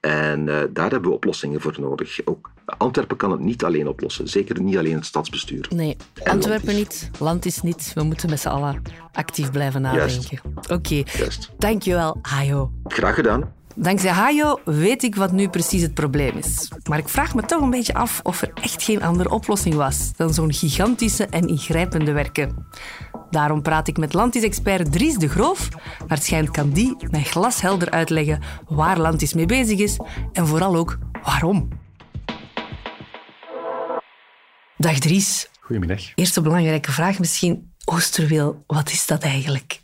En 0.00 0.46
uh, 0.46 0.60
daar 0.72 0.90
hebben 0.90 1.10
we 1.10 1.16
oplossingen 1.16 1.60
voor 1.60 1.76
nodig. 1.80 2.20
Ook 2.24 2.50
Antwerpen 2.64 3.16
kan 3.16 3.30
het 3.30 3.40
niet 3.40 3.64
alleen 3.64 3.88
oplossen, 3.88 4.28
zeker 4.28 4.60
niet 4.60 4.76
alleen 4.76 4.94
het 4.94 5.06
stadsbestuur. 5.06 5.68
Nee, 5.74 5.96
Antwerpen 6.24 6.74
niet, 6.74 7.10
land 7.18 7.46
is 7.46 7.62
niet. 7.62 7.92
We 7.94 8.02
moeten 8.02 8.30
met 8.30 8.40
z'n 8.40 8.48
allen 8.48 8.82
actief 9.12 9.50
blijven 9.50 9.82
nadenken. 9.82 10.40
Oké, 10.56 10.72
okay. 10.72 11.06
dankjewel, 11.58 12.18
Hajo. 12.22 12.72
Graag 12.84 13.14
gedaan. 13.14 13.58
Dankzij 13.74 14.10
Hajo 14.10 14.58
weet 14.64 15.02
ik 15.02 15.14
wat 15.14 15.32
nu 15.32 15.48
precies 15.48 15.82
het 15.82 15.94
probleem 15.94 16.36
is. 16.36 16.72
Maar 16.88 16.98
ik 16.98 17.08
vraag 17.08 17.34
me 17.34 17.42
toch 17.42 17.60
een 17.60 17.70
beetje 17.70 17.94
af 17.94 18.20
of 18.22 18.42
er 18.42 18.50
echt 18.54 18.82
geen 18.82 19.02
andere 19.02 19.30
oplossing 19.30 19.74
was 19.74 20.12
dan 20.16 20.34
zo'n 20.34 20.52
gigantische 20.52 21.26
en 21.26 21.48
ingrijpende 21.48 22.12
werken. 22.12 22.66
Daarom 23.30 23.62
praat 23.62 23.88
ik 23.88 23.98
met 23.98 24.12
Landis-expert 24.12 24.92
Dries 24.92 25.16
de 25.16 25.28
Groof. 25.28 25.68
Waarschijnlijk 26.08 26.54
kan 26.54 26.70
die 26.70 26.96
mij 27.10 27.22
glashelder 27.22 27.90
uitleggen 27.90 28.40
waar 28.68 28.98
Landis 28.98 29.34
mee 29.34 29.46
bezig 29.46 29.78
is 29.78 29.96
en 30.32 30.46
vooral 30.46 30.76
ook 30.76 30.98
waarom. 31.22 31.68
Dag 34.76 34.98
Dries. 34.98 35.50
Goedemiddag. 35.60 36.14
Eerste 36.14 36.40
belangrijke 36.40 36.92
vraag 36.92 37.18
misschien. 37.18 37.72
Oosterweel, 37.84 38.64
wat 38.66 38.90
is 38.90 39.06
dat 39.06 39.22
eigenlijk? 39.22 39.80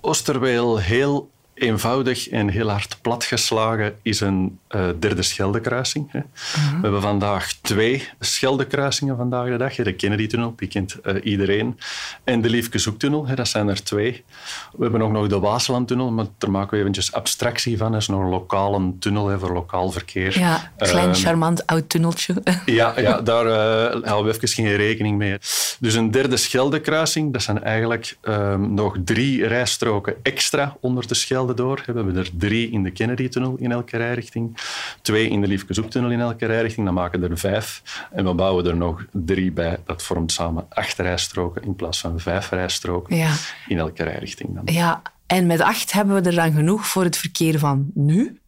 Oosterweel, 0.00 0.78
heel 0.78 1.30
eenvoudig 1.60 2.28
en 2.28 2.48
heel 2.48 2.68
hard 2.68 2.98
platgeslagen 3.02 3.94
is 4.02 4.20
een 4.20 4.58
uh, 4.70 4.88
derde 4.98 5.22
Scheldekruising. 5.22 6.12
Hè. 6.12 6.18
Mhm. 6.18 6.74
We 6.74 6.82
hebben 6.82 7.02
vandaag 7.02 7.52
twee 7.52 8.08
Scheldekruisingen 8.20 9.16
vandaag 9.16 9.48
de 9.48 9.56
dag. 9.56 9.74
De 9.74 9.92
Kennedy-tunnel, 9.92 10.52
die 10.56 10.68
kent 10.68 10.96
uh, 11.04 11.14
iedereen. 11.22 11.78
En 12.24 12.40
de 12.40 12.50
Liefke-Zoektunnel, 12.50 13.26
dat 13.34 13.48
zijn 13.48 13.68
er 13.68 13.82
twee. 13.82 14.24
We 14.72 14.82
hebben 14.82 15.02
ook 15.02 15.12
nog 15.12 15.26
de 15.26 15.38
Waaslandtunnel, 15.38 16.10
maar 16.10 16.26
daar 16.38 16.50
maken 16.50 16.70
we 16.70 16.78
eventjes 16.78 17.12
abstractie 17.12 17.76
van. 17.76 17.92
Dat 17.92 18.00
is 18.00 18.08
nog 18.08 18.20
een 18.20 18.28
lokale 18.28 18.92
tunnel 18.98 19.26
hè, 19.26 19.38
voor 19.38 19.52
lokaal 19.52 19.90
verkeer. 19.90 20.38
Ja, 20.38 20.72
klein, 20.76 21.08
uh, 21.08 21.14
charmant 21.14 21.66
oud 21.66 21.88
tunneltje. 21.88 22.34
ja, 22.66 23.00
ja, 23.00 23.20
daar 23.20 23.46
houden 23.46 24.24
we 24.24 24.34
even 24.34 24.48
geen 24.48 24.76
rekening 24.76 25.18
mee. 25.18 25.38
Dus 25.78 25.94
een 25.94 26.10
derde 26.10 26.36
Scheldekruising, 26.36 27.32
dat 27.32 27.42
zijn 27.42 27.62
eigenlijk 27.62 28.16
um, 28.22 28.74
nog 28.74 28.96
drie 29.04 29.46
rijstroken 29.46 30.14
extra 30.22 30.76
onder 30.80 31.06
de 31.06 31.14
Schelde 31.14 31.49
door. 31.54 31.82
We 31.86 31.92
hebben 31.92 32.16
er 32.16 32.30
drie 32.36 32.70
in 32.70 32.82
de 32.82 32.90
Kennedy-tunnel 32.90 33.56
in 33.58 33.72
elke 33.72 33.96
rijrichting, 33.96 34.56
twee 35.02 35.28
in 35.28 35.40
de 35.40 35.46
Liefke-Zoektunnel 35.46 36.10
in 36.10 36.20
elke 36.20 36.46
rijrichting. 36.46 36.86
Dan 36.86 36.94
maken 36.94 37.20
we 37.20 37.28
er 37.28 37.38
vijf. 37.38 37.82
En 38.10 38.24
we 38.24 38.34
bouwen 38.34 38.66
er 38.66 38.76
nog 38.76 39.04
drie 39.12 39.52
bij. 39.52 39.78
Dat 39.84 40.02
vormt 40.02 40.32
samen 40.32 40.66
acht 40.68 40.98
rijstroken 40.98 41.62
in 41.62 41.76
plaats 41.76 42.00
van 42.00 42.20
vijf 42.20 42.50
rijstroken 42.50 43.16
ja. 43.16 43.34
in 43.68 43.78
elke 43.78 44.02
rijrichting. 44.02 44.54
Dan. 44.54 44.74
Ja, 44.74 45.02
en 45.26 45.46
met 45.46 45.60
acht 45.60 45.92
hebben 45.92 46.22
we 46.22 46.28
er 46.28 46.34
dan 46.34 46.52
genoeg 46.52 46.86
voor 46.86 47.04
het 47.04 47.16
verkeer 47.16 47.58
van 47.58 47.90
nu? 47.94 48.39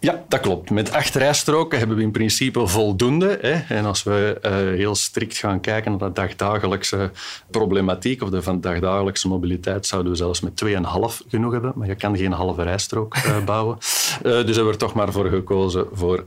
Ja, 0.00 0.24
dat 0.28 0.40
klopt. 0.40 0.70
Met 0.70 0.92
acht 0.92 1.14
rijstroken 1.14 1.78
hebben 1.78 1.96
we 1.96 2.02
in 2.02 2.10
principe 2.10 2.66
voldoende. 2.66 3.38
Hè. 3.40 3.76
En 3.76 3.84
als 3.84 4.02
we 4.02 4.38
uh, 4.42 4.50
heel 4.52 4.94
strikt 4.94 5.36
gaan 5.36 5.60
kijken 5.60 5.90
naar 5.90 6.08
de 6.08 6.12
dagdagelijkse 6.12 7.10
problematiek 7.50 8.22
of 8.22 8.30
de 8.30 8.60
dagdagelijkse 8.60 9.28
mobiliteit, 9.28 9.86
zouden 9.86 10.12
we 10.12 10.18
zelfs 10.18 10.40
met 10.40 10.64
2,5 10.64 11.26
genoeg 11.28 11.52
hebben. 11.52 11.72
Maar 11.74 11.86
je 11.86 11.94
kan 11.94 12.16
geen 12.16 12.32
halve 12.32 12.62
rijstrook 12.62 13.16
uh, 13.16 13.44
bouwen. 13.44 13.76
Uh, 13.76 14.22
dus 14.22 14.32
hebben 14.32 14.64
we 14.64 14.70
er 14.70 14.76
toch 14.76 14.94
maar 14.94 15.12
voor 15.12 15.26
gekozen 15.26 15.86
voor 15.92 16.24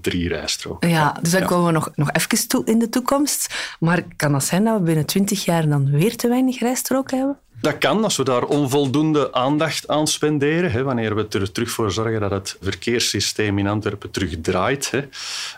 drie 0.00 0.28
rijstroken. 0.28 0.88
Ja, 0.88 1.18
dus 1.22 1.30
daar 1.30 1.44
komen 1.44 1.66
we 1.66 1.72
nog, 1.72 1.90
nog 1.94 2.10
even 2.12 2.48
toe 2.48 2.64
in 2.64 2.78
de 2.78 2.88
toekomst. 2.88 3.54
Maar 3.80 4.04
kan 4.16 4.32
dat 4.32 4.44
zijn 4.44 4.64
dat 4.64 4.78
we 4.78 4.84
binnen 4.84 5.06
20 5.06 5.44
jaar 5.44 5.68
dan 5.68 5.90
weer 5.90 6.16
te 6.16 6.28
weinig 6.28 6.60
rijstroken 6.60 7.18
hebben? 7.18 7.38
Dat 7.62 7.78
kan 7.78 8.04
als 8.04 8.16
we 8.16 8.24
daar 8.24 8.44
onvoldoende 8.44 9.32
aandacht 9.32 9.88
aan 9.88 10.06
spenderen. 10.06 10.70
Hè, 10.70 10.82
wanneer 10.82 11.14
we 11.14 11.26
er 11.30 11.52
terug 11.52 11.70
voor 11.70 11.92
zorgen 11.92 12.20
dat 12.20 12.30
het 12.30 12.56
verkeerssysteem 12.60 13.58
in 13.58 13.66
Antwerpen 13.66 14.10
terug 14.10 14.40
draait. 14.40 14.90
Hè, 14.90 15.00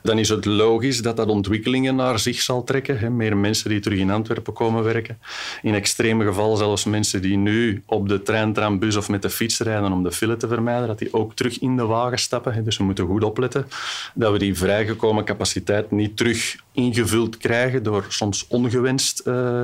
dan 0.02 0.18
is 0.18 0.28
het 0.28 0.44
logisch 0.44 1.02
dat 1.02 1.16
dat 1.16 1.28
ontwikkelingen 1.28 1.96
naar 1.96 2.18
zich 2.18 2.40
zal 2.40 2.64
trekken. 2.64 2.98
Hè, 2.98 3.10
meer 3.10 3.36
mensen 3.36 3.70
die 3.70 3.80
terug 3.80 3.98
in 3.98 4.10
Antwerpen 4.10 4.52
komen 4.52 4.82
werken. 4.82 5.18
In 5.62 5.74
extreme 5.74 6.24
gevallen 6.24 6.56
zelfs 6.56 6.84
mensen 6.84 7.22
die 7.22 7.36
nu 7.36 7.82
op 7.86 8.08
de 8.08 8.22
trein, 8.22 8.52
tram, 8.52 8.78
bus 8.78 8.96
of 8.96 9.08
met 9.08 9.22
de 9.22 9.30
fiets 9.30 9.58
rijden 9.58 9.92
om 9.92 10.02
de 10.02 10.12
file 10.12 10.36
te 10.36 10.48
vermijden, 10.48 10.88
dat 10.88 10.98
die 10.98 11.14
ook 11.14 11.34
terug 11.34 11.60
in 11.60 11.76
de 11.76 11.86
wagen 11.86 12.18
stappen. 12.18 12.64
Dus 12.64 12.76
we 12.76 12.84
moeten 12.84 13.06
goed 13.06 13.24
opletten 13.24 13.66
dat 14.14 14.32
we 14.32 14.38
die 14.38 14.58
vrijgekomen 14.58 15.24
capaciteit 15.24 15.90
niet 15.90 16.16
terug 16.16 16.56
ingevuld 16.74 17.36
krijgen 17.36 17.82
door 17.82 18.04
soms 18.08 18.46
ongewenst 18.48 19.22
uh, 19.24 19.62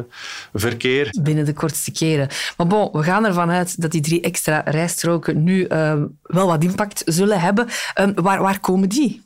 verkeer. 0.55 1.15
Binnen 1.23 1.45
de 1.45 1.53
kortste 1.53 1.93
keren. 1.93 2.29
Maar 2.57 2.67
bon, 2.67 2.89
we 2.93 3.03
gaan 3.03 3.27
ervan 3.27 3.51
uit 3.51 3.83
dat 3.83 3.91
die 3.91 4.01
drie 4.01 4.21
extra 4.21 4.63
rijstroken 4.65 5.43
nu 5.43 5.67
uh, 5.69 6.03
wel 6.23 6.47
wat 6.47 6.65
impact 6.65 7.03
zullen 7.05 7.41
hebben. 7.41 7.67
Uh, 8.01 8.09
waar, 8.15 8.43
waar 8.43 8.61
komen 8.61 8.89
die? 8.89 9.23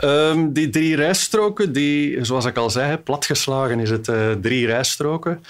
Um, 0.00 0.52
die 0.52 0.68
drie 0.68 0.96
rijstroken, 0.96 1.72
die, 1.72 2.24
zoals 2.24 2.44
ik 2.44 2.56
al 2.56 2.70
zei, 2.70 2.96
platgeslagen 2.96 3.80
is 3.80 3.90
het 3.90 4.08
uh, 4.08 4.30
drie 4.32 4.66
rijstroken. 4.66 5.44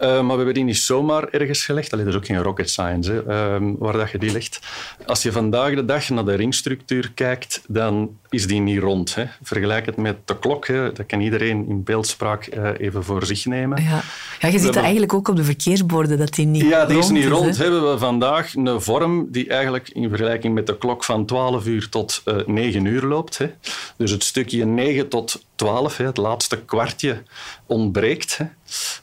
Uh, 0.00 0.08
maar 0.08 0.26
we 0.26 0.36
hebben 0.36 0.54
die 0.54 0.64
niet 0.64 0.76
zomaar 0.76 1.28
ergens 1.28 1.64
gelegd. 1.64 1.92
Allee, 1.92 2.04
dat 2.04 2.14
is 2.14 2.20
ook 2.20 2.26
geen 2.26 2.42
rocket 2.42 2.70
science, 2.70 3.12
hè, 3.12 3.58
uh, 3.58 3.72
waar 3.78 3.92
dat 3.92 4.10
je 4.10 4.18
die 4.18 4.32
legt. 4.32 4.60
Als 5.06 5.22
je 5.22 5.32
vandaag 5.32 5.74
de 5.74 5.84
dag 5.84 6.08
naar 6.08 6.24
de 6.24 6.34
ringstructuur 6.34 7.12
kijkt, 7.14 7.62
dan 7.68 8.18
is 8.30 8.46
die 8.46 8.60
niet 8.60 8.80
rond. 8.80 9.14
Hè. 9.14 9.24
Vergelijk 9.42 9.86
het 9.86 9.96
met 9.96 10.16
de 10.24 10.38
klok. 10.38 10.66
Hè. 10.66 10.92
Dat 10.92 11.06
kan 11.06 11.20
iedereen 11.20 11.68
in 11.68 11.82
beeldspraak 11.82 12.46
uh, 12.46 12.70
even 12.78 13.04
voor 13.04 13.26
zich 13.26 13.46
nemen. 13.46 13.82
Ja, 13.82 14.02
ja 14.40 14.48
je 14.48 14.58
ziet 14.58 14.72
dat 14.72 14.82
eigenlijk 14.82 15.14
ook 15.14 15.28
op 15.28 15.36
de 15.36 15.44
verkeersborden, 15.44 16.18
dat 16.18 16.34
die 16.34 16.46
niet 16.46 16.62
Ja, 16.62 16.86
die 16.86 16.98
is 16.98 17.08
niet 17.08 17.26
rond. 17.26 17.56
Hè? 17.56 17.62
Hebben 17.62 17.90
we 17.90 17.98
vandaag 17.98 18.54
een 18.54 18.80
vorm 18.80 19.26
die 19.30 19.48
eigenlijk 19.48 19.88
in 19.88 20.08
vergelijking 20.08 20.54
met 20.54 20.66
de 20.66 20.78
klok 20.78 21.04
van 21.04 21.26
12 21.26 21.66
uur 21.66 21.88
tot 21.88 22.22
9 22.46 22.84
uur 22.84 23.02
loopt. 23.02 23.38
Hè. 23.38 23.50
Dus 23.96 24.10
het 24.10 24.24
stukje 24.24 24.64
9 24.64 25.08
tot 25.08 25.44
12, 25.56 25.96
het 25.96 26.16
laatste 26.16 26.58
kwartje, 26.64 27.22
ontbreekt. 27.66 28.38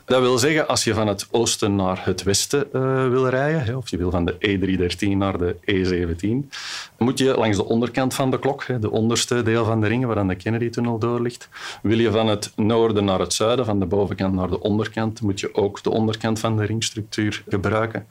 Dat 0.05 0.21
wil 0.21 0.37
zeggen, 0.37 0.67
als 0.67 0.83
je 0.83 0.93
van 0.93 1.07
het 1.07 1.27
oosten 1.31 1.75
naar 1.75 2.05
het 2.05 2.23
westen 2.23 2.67
uh, 2.73 3.09
wil 3.09 3.27
rijden, 3.27 3.77
of 3.77 3.89
je 3.89 3.97
wil 3.97 4.11
van 4.11 4.25
de 4.25 4.33
E313 4.33 5.17
naar 5.17 5.37
de 5.37 5.55
E17, 5.55 6.49
moet 6.97 7.17
je 7.17 7.37
langs 7.37 7.57
de 7.57 7.65
onderkant 7.65 8.13
van 8.13 8.31
de 8.31 8.39
klok, 8.39 8.65
de 8.81 8.91
onderste 8.91 9.43
deel 9.43 9.65
van 9.65 9.81
de 9.81 9.87
ring 9.87 10.05
waar 10.05 10.27
de 10.27 10.35
Kennedy-tunnel 10.35 10.99
door 10.99 11.21
ligt. 11.21 11.49
Wil 11.81 11.99
je 11.99 12.11
van 12.11 12.27
het 12.27 12.51
noorden 12.55 13.05
naar 13.05 13.19
het 13.19 13.33
zuiden, 13.33 13.65
van 13.65 13.79
de 13.79 13.85
bovenkant 13.85 14.33
naar 14.33 14.49
de 14.49 14.59
onderkant, 14.59 15.21
moet 15.21 15.39
je 15.39 15.55
ook 15.55 15.83
de 15.83 15.89
onderkant 15.89 16.39
van 16.39 16.57
de 16.57 16.65
ringstructuur 16.65 17.43
gebruiken. 17.47 18.07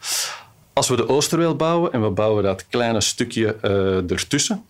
Als 0.72 0.88
we 0.88 0.96
de 0.96 1.08
Oosterweel 1.08 1.56
bouwen 1.56 1.92
en 1.92 2.02
we 2.02 2.10
bouwen 2.10 2.42
dat 2.42 2.66
kleine 2.68 3.00
stukje 3.00 3.56
uh, 3.62 4.10
ertussen, 4.10 4.64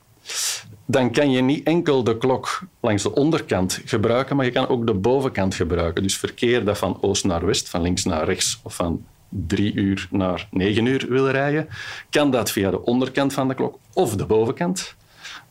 dan 0.92 1.10
kan 1.10 1.30
je 1.30 1.42
niet 1.42 1.66
enkel 1.66 2.04
de 2.04 2.18
klok 2.18 2.60
langs 2.80 3.02
de 3.02 3.14
onderkant 3.14 3.80
gebruiken, 3.84 4.36
maar 4.36 4.44
je 4.44 4.50
kan 4.50 4.68
ook 4.68 4.86
de 4.86 4.94
bovenkant 4.94 5.54
gebruiken. 5.54 6.02
Dus 6.02 6.16
verkeer 6.16 6.64
dat 6.64 6.78
van 6.78 6.98
oost 7.00 7.24
naar 7.24 7.46
west, 7.46 7.68
van 7.68 7.82
links 7.82 8.04
naar 8.04 8.24
rechts 8.24 8.60
of 8.62 8.74
van 8.74 9.04
drie 9.28 9.74
uur 9.74 10.08
naar 10.10 10.48
negen 10.50 10.86
uur 10.86 11.06
wil 11.08 11.28
rijden, 11.28 11.68
kan 12.10 12.30
dat 12.30 12.50
via 12.50 12.70
de 12.70 12.84
onderkant 12.84 13.32
van 13.32 13.48
de 13.48 13.54
klok 13.54 13.78
of 13.92 14.16
de 14.16 14.26
bovenkant. 14.26 14.94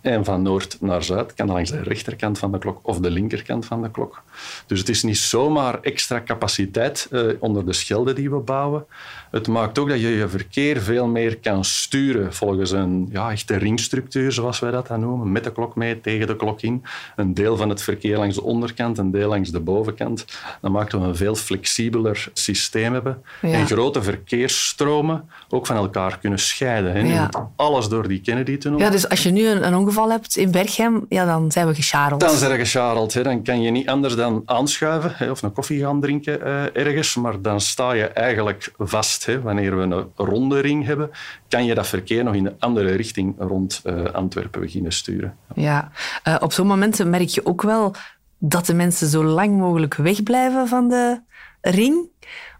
En 0.02 0.26
van 0.26 0.42
noord 0.42 0.78
naar 0.80 1.04
zuid 1.04 1.34
kan 1.34 1.48
langs 1.48 1.70
de 1.70 1.82
rechterkant 1.82 2.40
van 2.40 2.52
de 2.52 2.58
klok 2.58 2.80
of 2.82 3.00
de 3.00 3.12
linkerkant 3.12 3.66
van 3.66 3.82
de 3.82 3.92
klok. 3.92 4.22
Dus 4.66 4.80
het 4.80 4.90
is 4.90 5.04
niet 5.04 5.18
zomaar 5.18 5.80
extra 5.82 6.22
capaciteit 6.24 7.08
eh, 7.12 7.22
onder 7.40 7.66
de 7.66 7.74
schelden 7.74 8.16
die 8.16 8.30
we 8.30 8.38
bouwen. 8.38 8.86
Het 9.32 9.48
maakt 9.48 9.80
ook 9.80 9.90
dat 9.90 10.02
je 10.02 10.08
je 10.08 10.28
verkeer 10.28 10.82
veel 10.82 11.08
meer 11.08 11.38
kan 11.38 11.66
sturen 11.66 12.34
volgens 12.34 12.72
een 12.72 13.10
ja, 13.12 13.32
echte 13.32 13.56
ringstructuur, 13.56 14.32
zoals 14.32 14.60
wij 14.60 14.72
dat 14.72 14.88
dan 14.88 15.00
noemen. 15.00 15.32
Met 15.32 15.44
de 15.44 15.52
klok 15.52 15.76
mee, 15.76 16.02
tegen 16.02 16.28
de 16.28 16.36
klok 16.36 16.62
in. 16.62 16.84
Een 17.16 17.34
deel 17.34 17.58
van 17.58 17.70
het 17.70 17.82
verkeer 17.82 18.18
langs 18.18 18.36
de 18.36 18.44
onderkant, 18.44 18.98
een 18.98 19.12
deel 19.12 19.30
langs 19.30 19.50
de 19.50 19.60
bovenkant. 19.60 20.26
Dan 20.62 20.72
maakt 20.72 20.92
we 20.92 20.98
een 20.98 21.16
veel 21.16 21.36
flexibeler 21.36 22.30
systeem 22.34 22.94
hebben. 22.94 23.24
Ja. 23.42 23.50
En 23.50 23.68
grote 23.68 24.04
verkeersstromen 24.04 25.30
ook 25.50 25.66
van 25.66 25.76
elkaar 25.76 26.20
kunnen 26.20 26.40
scheiden. 26.40 26.92
Hè. 26.92 27.00
Ja. 27.00 27.30
alles 27.56 27.88
door 27.88 28.08
die 28.08 28.22
Kennedy-tunnel. 28.22 28.80
Ja, 28.80 28.90
dus 28.90 29.10
als 29.10 29.24
je 29.24 29.32
nu 29.32 29.48
een, 29.48 29.66
een 29.66 29.76
ongeval 29.76 29.91
hebt 29.96 30.36
in 30.38 30.52
Berchem, 30.52 31.06
ja, 31.10 31.26
dan 31.26 31.52
zijn 31.52 31.68
we 31.68 31.76
gescharreld. 31.76 32.22
Dan 32.22 32.36
zijn 32.36 32.52
we 32.52 32.58
gescharreld. 32.58 33.14
Hè. 33.14 33.24
Dan 33.24 33.44
kan 33.44 33.62
je 33.62 33.72
niet 33.72 33.90
anders 33.90 34.16
dan 34.16 34.42
aanschuiven 34.46 35.12
hè, 35.16 35.30
of 35.32 35.42
een 35.42 35.54
koffie 35.54 35.82
gaan 35.82 36.02
drinken 36.02 36.42
eh, 36.42 36.86
ergens. 36.86 37.16
Maar 37.16 37.42
dan 37.42 37.62
sta 37.62 37.92
je 37.92 38.08
eigenlijk 38.08 38.74
vast. 38.78 39.26
Hè. 39.26 39.42
Wanneer 39.42 39.78
we 39.78 39.84
een 39.84 40.12
ronde 40.16 40.60
ring 40.60 40.86
hebben, 40.86 41.12
kan 41.48 41.66
je 41.66 41.74
dat 41.74 41.88
verkeer 41.88 42.24
nog 42.24 42.34
in 42.36 42.44
de 42.44 42.56
andere 42.60 42.96
richting 42.96 43.36
rond 43.38 43.82
eh, 43.84 44.04
Antwerpen 44.04 44.62
beginnen 44.62 44.92
sturen. 44.92 45.36
Ja, 45.56 45.92
Eh, 46.24 46.36
op 46.40 46.54
zo'n 46.54 46.68
momenten 46.68 47.10
merk 47.10 47.30
je 47.30 47.46
ook 47.46 47.62
wel 47.62 47.96
dat 48.38 48.66
de 48.66 48.74
mensen 48.74 49.08
zo 49.08 49.24
lang 49.24 49.58
mogelijk 49.58 49.96
wegblijven 49.96 50.68
van 50.68 50.90
de 50.90 51.22
ring. 51.62 52.10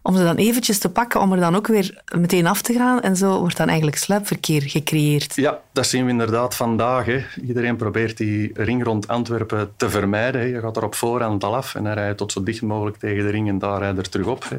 Om 0.02 0.16
ze 0.16 0.24
dan 0.24 0.36
eventjes 0.36 0.78
te 0.78 0.90
pakken, 0.90 1.20
om 1.20 1.32
er 1.32 1.40
dan 1.40 1.56
ook 1.56 1.66
weer 1.66 2.02
meteen 2.16 2.46
af 2.46 2.62
te 2.62 2.72
gaan. 2.72 3.00
En 3.00 3.16
zo 3.16 3.38
wordt 3.38 3.56
dan 3.56 3.68
eigenlijk 3.68 3.96
sluipverkeer 3.96 4.62
gecreëerd. 4.62 5.36
Ja, 5.36 5.60
dat 5.72 5.86
zien 5.86 6.04
we 6.04 6.10
inderdaad 6.10 6.54
vandaag. 6.54 7.04
Hè. 7.04 7.24
Iedereen 7.46 7.76
probeert 7.76 8.16
die 8.16 8.50
ring 8.54 8.84
rond 8.84 9.08
Antwerpen 9.08 9.72
te 9.76 9.90
vermijden. 9.90 10.40
Hè. 10.40 10.46
Je 10.46 10.60
gaat 10.60 10.76
er 10.76 10.84
op 10.84 10.94
voorhand 10.94 11.44
al 11.44 11.56
af 11.56 11.74
en 11.74 11.84
dan 11.84 11.92
rij 11.92 12.08
je 12.08 12.14
tot 12.14 12.32
zo 12.32 12.42
dicht 12.42 12.62
mogelijk 12.62 12.96
tegen 12.96 13.24
de 13.24 13.30
ring 13.30 13.48
en 13.48 13.58
daar 13.58 13.78
rij 13.78 13.92
je 13.92 13.96
er 13.96 14.08
terug 14.08 14.26
op. 14.26 14.48
Hè. 14.48 14.56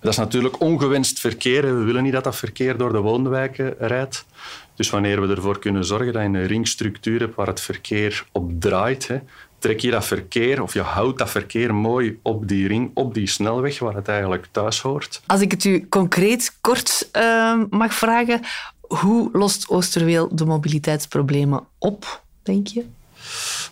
Dat 0.00 0.12
is 0.12 0.18
natuurlijk 0.18 0.60
ongewenst 0.60 1.20
verkeer. 1.20 1.62
We 1.62 1.84
willen 1.84 2.02
niet 2.02 2.12
dat 2.12 2.24
dat 2.24 2.36
verkeer 2.36 2.76
door 2.76 2.92
de 2.92 3.00
woonwijken 3.00 3.74
rijdt. 3.78 4.26
Dus 4.74 4.90
wanneer 4.90 5.20
we 5.20 5.34
ervoor 5.34 5.58
kunnen 5.58 5.84
zorgen 5.84 6.12
dat 6.12 6.22
je 6.22 6.28
een 6.28 6.46
ringstructuur 6.46 7.20
hebt 7.20 7.34
waar 7.34 7.46
het 7.46 7.60
verkeer 7.60 8.24
op 8.32 8.60
draait, 8.60 9.08
hè, 9.08 9.18
trek 9.58 9.80
je 9.80 9.90
dat 9.90 10.04
verkeer 10.04 10.62
of 10.62 10.72
je 10.72 10.80
houdt 10.80 11.18
dat 11.18 11.30
verkeer 11.30 11.74
mooi 11.74 12.18
op 12.22 12.48
die 12.48 12.68
ring, 12.68 12.90
op 12.94 13.14
die 13.14 13.26
snelweg 13.26 13.78
waar 13.78 13.94
het 13.94 14.08
eigenlijk 14.08 14.46
thuis 14.50 14.80
hoort. 14.80 15.20
Als 15.26 15.40
ik 15.40 15.50
het 15.50 15.64
u 15.64 15.86
concreet 15.88 16.56
kort 16.60 17.08
eh, 17.12 17.60
mag 17.70 17.94
vragen, 17.94 18.40
hoe 18.80 19.30
lost 19.32 19.68
Oosterweel 19.68 20.28
de 20.34 20.44
mobiliteitsproblemen 20.44 21.64
op, 21.78 22.22
denk 22.42 22.66
je? 22.66 22.84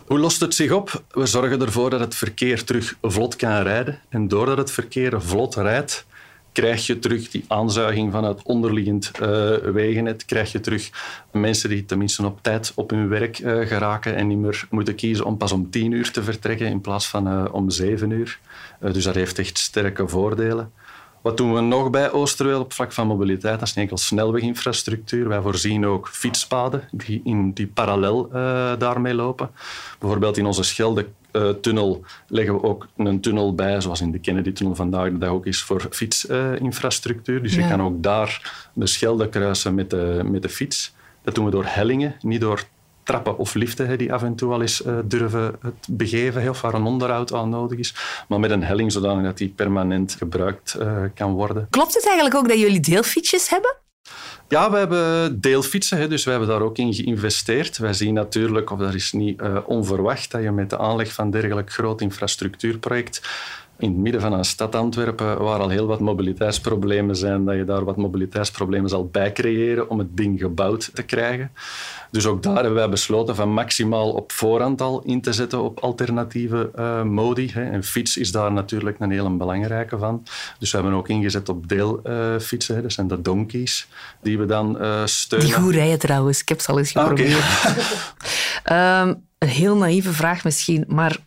Hoe 0.05 0.19
lost 0.19 0.39
het 0.39 0.55
zich 0.55 0.71
op? 0.71 1.03
We 1.11 1.25
zorgen 1.25 1.61
ervoor 1.61 1.89
dat 1.89 1.99
het 1.99 2.15
verkeer 2.15 2.63
terug 2.63 2.95
vlot 3.01 3.35
kan 3.35 3.61
rijden. 3.61 3.99
En 4.09 4.27
doordat 4.27 4.57
het 4.57 4.71
verkeer 4.71 5.21
vlot 5.21 5.55
rijdt, 5.55 6.05
krijg 6.57 6.85
je 6.85 6.99
terug 6.99 7.29
die 7.29 7.45
aanzuiging 7.47 8.11
van 8.11 8.23
het 8.23 8.41
onderliggend 8.43 9.11
eh, 9.11 9.55
wegennet. 9.57 10.25
Krijg 10.25 10.51
je 10.51 10.59
terug 10.59 10.89
mensen 11.31 11.69
die 11.69 11.85
tenminste 11.85 12.25
op 12.25 12.39
tijd 12.41 12.71
op 12.75 12.89
hun 12.89 13.07
werk 13.07 13.39
eh, 13.39 13.67
geraken 13.67 14.15
en 14.15 14.27
niet 14.27 14.37
meer 14.37 14.67
moeten 14.69 14.95
kiezen 14.95 15.25
om 15.25 15.37
pas 15.37 15.51
om 15.51 15.69
tien 15.69 15.91
uur 15.91 16.11
te 16.11 16.23
vertrekken 16.23 16.67
in 16.67 16.81
plaats 16.81 17.07
van 17.07 17.27
eh, 17.27 17.45
om 17.51 17.69
zeven 17.69 18.09
uur. 18.09 18.39
Dus 18.79 19.03
dat 19.03 19.15
heeft 19.15 19.39
echt 19.39 19.57
sterke 19.57 20.07
voordelen. 20.07 20.71
Wat 21.21 21.37
doen 21.37 21.53
we 21.53 21.61
nog 21.61 21.89
bij 21.89 22.11
Oosterweel 22.11 22.59
op 22.59 22.73
vlak 22.73 22.91
van 22.91 23.07
mobiliteit? 23.07 23.59
Dat 23.59 23.67
is 23.67 23.73
niet 23.73 23.83
enkel 23.83 23.97
snelweginfrastructuur. 23.97 25.27
Wij 25.27 25.41
voorzien 25.41 25.85
ook 25.85 26.09
fietspaden 26.09 26.87
die, 26.91 27.21
in, 27.23 27.51
die 27.51 27.67
parallel 27.67 28.29
daarmee 28.77 29.13
lopen. 29.13 29.49
Bijvoorbeeld 29.99 30.37
in 30.37 30.45
onze 30.45 30.63
Schelde-tunnel 31.37 32.03
leggen 32.27 32.53
we 32.53 32.63
ook 32.63 32.87
een 32.97 33.21
tunnel 33.21 33.55
bij, 33.55 33.81
zoals 33.81 34.01
in 34.01 34.11
de 34.11 34.19
Kennedy-tunnel 34.19 34.75
vandaag 34.75 35.11
de 35.11 35.17
dag 35.17 35.29
ook 35.29 35.45
is, 35.45 35.61
voor 35.63 35.87
fietsinfrastructuur. 35.89 37.41
dus 37.43 37.53
je 37.55 37.61
Ja. 37.61 37.67
kan 37.69 37.81
ook 37.81 38.03
daar 38.03 38.67
de 38.73 38.87
Schelde 38.87 39.29
kruisen 39.29 39.75
met 39.75 39.89
de, 39.89 40.21
met 40.25 40.41
de 40.41 40.49
fiets. 40.49 40.95
Dat 41.23 41.35
doen 41.35 41.45
we 41.45 41.51
door 41.51 41.65
hellingen, 41.67 42.15
niet 42.21 42.41
door 42.41 42.63
trappen 43.03 43.37
of 43.37 43.53
liften 43.53 43.97
die 43.97 44.13
af 44.13 44.23
en 44.23 44.35
toe 44.35 44.53
al 44.53 44.61
eens 44.61 44.83
eh, 44.83 44.97
durven 45.05 45.55
het 45.61 45.87
begeven 45.89 46.41
hè, 46.41 46.49
of 46.49 46.61
waar 46.61 46.73
een 46.73 46.83
onderhoud 46.83 47.33
aan 47.33 47.49
nodig 47.49 47.77
is. 47.79 47.95
Maar 48.27 48.39
met 48.39 48.51
een 48.51 48.63
helling 48.63 48.91
zodanig 48.91 49.23
dat 49.25 49.37
die 49.37 49.49
permanent 49.49 50.15
gebruikt 50.17 50.73
eh, 50.73 51.03
kan 51.15 51.31
worden. 51.31 51.67
Klopt 51.69 51.93
het 51.93 52.05
eigenlijk 52.05 52.35
ook 52.35 52.47
dat 52.47 52.59
jullie 52.59 52.79
deelfietsjes 52.79 53.49
hebben? 53.49 53.75
Ja, 54.49 54.71
we 54.71 54.77
hebben 54.77 55.41
deelfietsen, 55.41 55.97
hè, 55.97 56.07
dus 56.07 56.23
we 56.23 56.29
hebben 56.29 56.49
daar 56.49 56.61
ook 56.61 56.77
in 56.77 56.93
geïnvesteerd. 56.93 57.77
Wij 57.77 57.93
zien 57.93 58.13
natuurlijk, 58.13 58.71
of 58.71 58.79
dat 58.79 58.93
is 58.93 59.11
niet 59.11 59.41
eh, 59.41 59.57
onverwacht, 59.65 60.31
dat 60.31 60.41
je 60.41 60.51
met 60.51 60.69
de 60.69 60.77
aanleg 60.77 61.13
van 61.13 61.31
dergelijk 61.31 61.71
groot 61.71 62.01
infrastructuurproject 62.01 63.21
in 63.79 63.89
het 63.89 63.97
midden 63.97 64.21
van 64.21 64.33
een 64.33 64.45
stad 64.45 64.75
Antwerpen, 64.75 65.43
waar 65.43 65.59
al 65.59 65.69
heel 65.69 65.85
wat 65.87 65.99
mobiliteitsproblemen 65.99 67.15
zijn, 67.15 67.45
dat 67.45 67.55
je 67.55 67.65
daar 67.65 67.83
wat 67.83 67.97
mobiliteitsproblemen 67.97 68.89
zal 68.89 69.07
bijcreëren 69.07 69.89
om 69.89 69.99
het 69.99 70.17
ding 70.17 70.39
gebouwd 70.39 70.89
te 70.93 71.03
krijgen. 71.03 71.51
Dus 72.11 72.25
ook 72.25 72.43
daar 72.43 72.53
hebben 72.55 72.73
wij 72.73 72.89
besloten 72.89 73.35
van 73.35 73.53
maximaal 73.53 74.11
op 74.11 74.31
voorhand 74.31 74.81
al 74.81 75.01
in 75.05 75.21
te 75.21 75.33
zetten 75.33 75.61
op 75.61 75.79
alternatieve 75.79 76.71
eh, 76.75 77.03
modi. 77.03 77.49
Hè. 77.53 77.63
En 77.63 77.83
fiets 77.83 78.17
is 78.17 78.31
daar 78.31 78.51
natuurlijk 78.51 78.99
een 78.99 79.11
hele 79.11 79.29
belangrijke 79.29 79.97
van. 79.97 80.23
Dus 80.59 80.71
we 80.71 80.77
hebben 80.77 80.95
ook 80.95 81.09
ingezet 81.09 81.49
op 81.49 81.67
deelfietsen. 81.67 82.75
hè. 82.75 82.81
dat 82.81 82.91
zijn 82.93 83.07
de 83.07 83.21
donkeys 83.21 83.87
die 84.21 84.37
we 84.37 84.45
dan 84.45 84.79
eh, 84.79 85.01
steunen. 85.05 85.47
Die 85.47 85.55
goed 85.57 85.73
rijden 85.73 85.99
trouwens. 85.99 86.41
Ik 86.41 86.49
heb 86.49 86.61
ze 86.61 86.71
al 86.71 86.77
eens 86.77 86.95
Ah, 86.95 87.07
geprobeerd. 87.07 87.43
Ehm, 88.63 89.13
een 89.37 89.47
heel 89.47 89.75
naïeve 89.77 90.13
vraag 90.13 90.43
misschien, 90.43 90.83
maar 90.87 91.17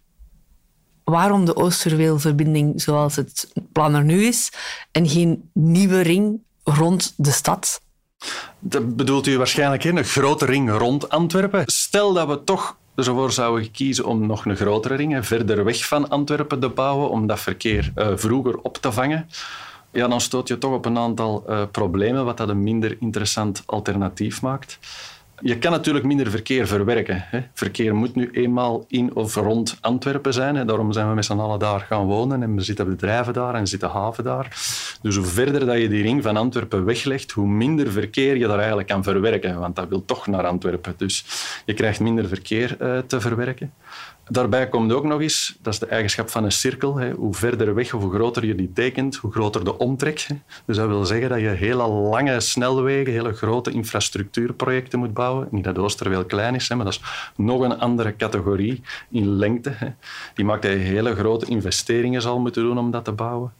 waarom 1.10 1.44
de 1.44 1.56
Oosterweelverbinding 1.56 2.80
zoals 2.80 3.16
het 3.16 3.52
plan 3.72 3.94
er 3.94 4.04
nu 4.04 4.22
is 4.22 4.52
en 4.92 5.08
geen 5.08 5.50
nieuwe 5.52 6.00
ring 6.00 6.40
rond 6.64 7.14
de 7.16 7.30
stad? 7.30 7.80
Dat 8.58 8.96
bedoelt 8.96 9.26
u 9.26 9.36
waarschijnlijk 9.38 9.84
in 9.84 9.96
een 9.96 10.04
grote 10.04 10.44
ring 10.44 10.70
rond 10.70 11.08
Antwerpen. 11.08 11.62
Stel 11.66 12.12
dat 12.12 12.28
we 12.28 12.44
toch 12.44 12.76
ervoor 12.94 13.32
zouden 13.32 13.70
kiezen 13.70 14.04
om 14.04 14.26
nog 14.26 14.44
een 14.44 14.56
grotere 14.56 14.94
ring 14.94 15.26
verder 15.26 15.64
weg 15.64 15.86
van 15.86 16.08
Antwerpen 16.08 16.60
te 16.60 16.68
bouwen, 16.68 17.10
om 17.10 17.26
dat 17.26 17.40
verkeer 17.40 17.92
uh, 17.96 18.08
vroeger 18.14 18.58
op 18.58 18.76
te 18.76 18.92
vangen. 18.92 19.28
Ja, 19.92 20.08
dan 20.08 20.20
stoot 20.20 20.48
je 20.48 20.58
toch 20.58 20.72
op 20.72 20.84
een 20.84 20.98
aantal 20.98 21.44
uh, 21.48 21.62
problemen, 21.70 22.24
wat 22.24 22.36
dat 22.36 22.48
een 22.48 22.62
minder 22.62 22.96
interessant 23.00 23.62
alternatief 23.66 24.42
maakt. 24.42 24.78
Je 25.40 25.58
kan 25.58 25.70
natuurlijk 25.70 26.04
minder 26.04 26.30
verkeer 26.30 26.66
verwerken. 26.66 27.24
Hè. 27.26 27.40
Verkeer 27.54 27.94
moet 27.94 28.14
nu 28.14 28.30
eenmaal 28.32 28.84
in 28.88 29.14
of 29.14 29.34
rond 29.34 29.78
Antwerpen 29.80 30.32
zijn. 30.32 30.56
Hè. 30.56 30.64
Daarom 30.64 30.92
zijn 30.92 31.08
we 31.08 31.14
met 31.14 31.24
z'n 31.24 31.38
allen 31.38 31.58
daar 31.58 31.80
gaan 31.80 32.04
wonen 32.04 32.42
en 32.42 32.56
er 32.56 32.64
zitten 32.64 32.88
bedrijven 32.88 33.32
daar 33.32 33.54
en 33.54 33.66
zitten 33.66 33.88
haven 33.88 34.24
daar. 34.24 34.48
Dus 35.02 35.16
hoe 35.16 35.24
verder 35.24 35.66
dat 35.66 35.78
je 35.78 35.88
die 35.88 36.02
ring 36.02 36.22
van 36.22 36.36
Antwerpen 36.36 36.84
weglegt, 36.84 37.30
hoe 37.30 37.48
minder 37.48 37.92
verkeer 37.92 38.36
je 38.36 38.46
daar 38.46 38.58
eigenlijk 38.58 38.88
kan 38.88 39.02
verwerken. 39.02 39.58
Want 39.58 39.76
dat 39.76 39.88
wil 39.88 40.04
toch 40.04 40.26
naar 40.26 40.46
Antwerpen. 40.46 40.94
Dus 40.96 41.24
je 41.64 41.74
krijgt 41.74 42.00
minder 42.00 42.28
verkeer 42.28 42.76
uh, 42.80 42.98
te 42.98 43.20
verwerken. 43.20 43.72
Daarbij 44.30 44.68
komt 44.68 44.92
ook 44.92 45.04
nog 45.04 45.20
eens, 45.20 45.58
dat 45.62 45.72
is 45.72 45.78
de 45.78 45.86
eigenschap 45.86 46.28
van 46.30 46.44
een 46.44 46.52
cirkel, 46.52 46.96
hè, 46.96 47.12
hoe 47.12 47.34
verder 47.34 47.74
weg 47.74 47.94
of 47.94 48.02
hoe 48.02 48.12
groter 48.14 48.46
je 48.46 48.54
die 48.54 48.72
tekent, 48.72 49.16
hoe 49.16 49.32
groter 49.32 49.64
de 49.64 49.78
omtrek. 49.78 50.26
Dus 50.64 50.76
dat 50.76 50.88
wil 50.88 51.04
zeggen 51.04 51.28
dat 51.28 51.40
je 51.40 51.48
hele 51.48 51.88
lange 51.88 52.40
snelwegen, 52.40 53.12
hele 53.12 53.32
grote 53.32 53.70
infrastructuurprojecten 53.70 54.98
moet 54.98 55.14
bouwen. 55.14 55.48
Niet 55.50 55.64
dat 55.64 55.78
Oosterweel 55.78 56.24
klein 56.24 56.54
is, 56.54 56.68
hè, 56.68 56.74
maar 56.74 56.84
dat 56.84 56.94
is 56.94 57.02
nog 57.36 57.60
een 57.60 57.78
andere 57.78 58.16
categorie 58.16 58.82
in 59.10 59.28
lengte. 59.28 59.70
Hè. 59.74 59.88
Die 60.34 60.44
maakt 60.44 60.62
dat 60.62 60.70
je 60.70 60.76
hele 60.78 61.14
grote 61.14 61.46
investeringen 61.46 62.22
zal 62.22 62.40
moeten 62.40 62.62
doen 62.62 62.78
om 62.78 62.90
dat 62.90 63.04
te 63.04 63.12
bouwen. 63.12 63.52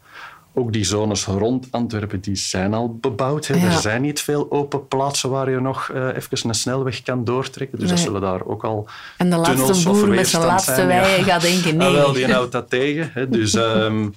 Ook 0.54 0.72
die 0.72 0.84
zones 0.84 1.24
rond 1.24 1.68
Antwerpen 1.70 2.20
die 2.20 2.36
zijn 2.36 2.74
al 2.74 2.98
bebouwd. 3.00 3.46
Hè. 3.46 3.54
Er 3.54 3.72
zijn 3.72 4.02
niet 4.02 4.20
veel 4.20 4.50
open 4.50 4.88
plaatsen 4.88 5.30
waar 5.30 5.50
je 5.50 5.60
nog 5.60 5.90
uh, 5.94 6.16
even 6.16 6.48
een 6.48 6.54
snelweg 6.54 7.02
kan 7.02 7.24
doortrekken. 7.24 7.78
Dus 7.78 7.86
nee. 7.86 7.96
dat 7.96 8.06
zullen 8.06 8.20
daar 8.20 8.44
ook 8.44 8.64
al 8.64 8.88
En 9.16 9.30
de 9.30 9.36
laatste 9.36 9.88
boer 9.90 10.08
met 10.08 10.28
zijn 10.28 10.44
laatste 10.44 10.86
wei 10.86 11.22
gaat 11.22 11.42
denken 11.42 11.76
nee. 11.76 11.88
Ah, 11.88 11.94
wel, 11.94 12.12
die 12.12 12.32
houdt 12.32 12.52
dat 12.52 12.70
tegen. 12.70 13.10
Hè. 13.12 13.28
Dus 13.28 13.54
um, 13.54 14.14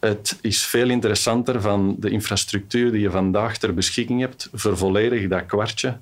het 0.00 0.38
is 0.40 0.64
veel 0.64 0.88
interessanter 0.88 1.60
van 1.60 1.96
de 1.98 2.10
infrastructuur 2.10 2.92
die 2.92 3.00
je 3.00 3.10
vandaag 3.10 3.56
ter 3.56 3.74
beschikking 3.74 4.20
hebt. 4.20 4.48
Vervolledig 4.52 5.28
dat 5.28 5.46
kwartje. 5.46 5.96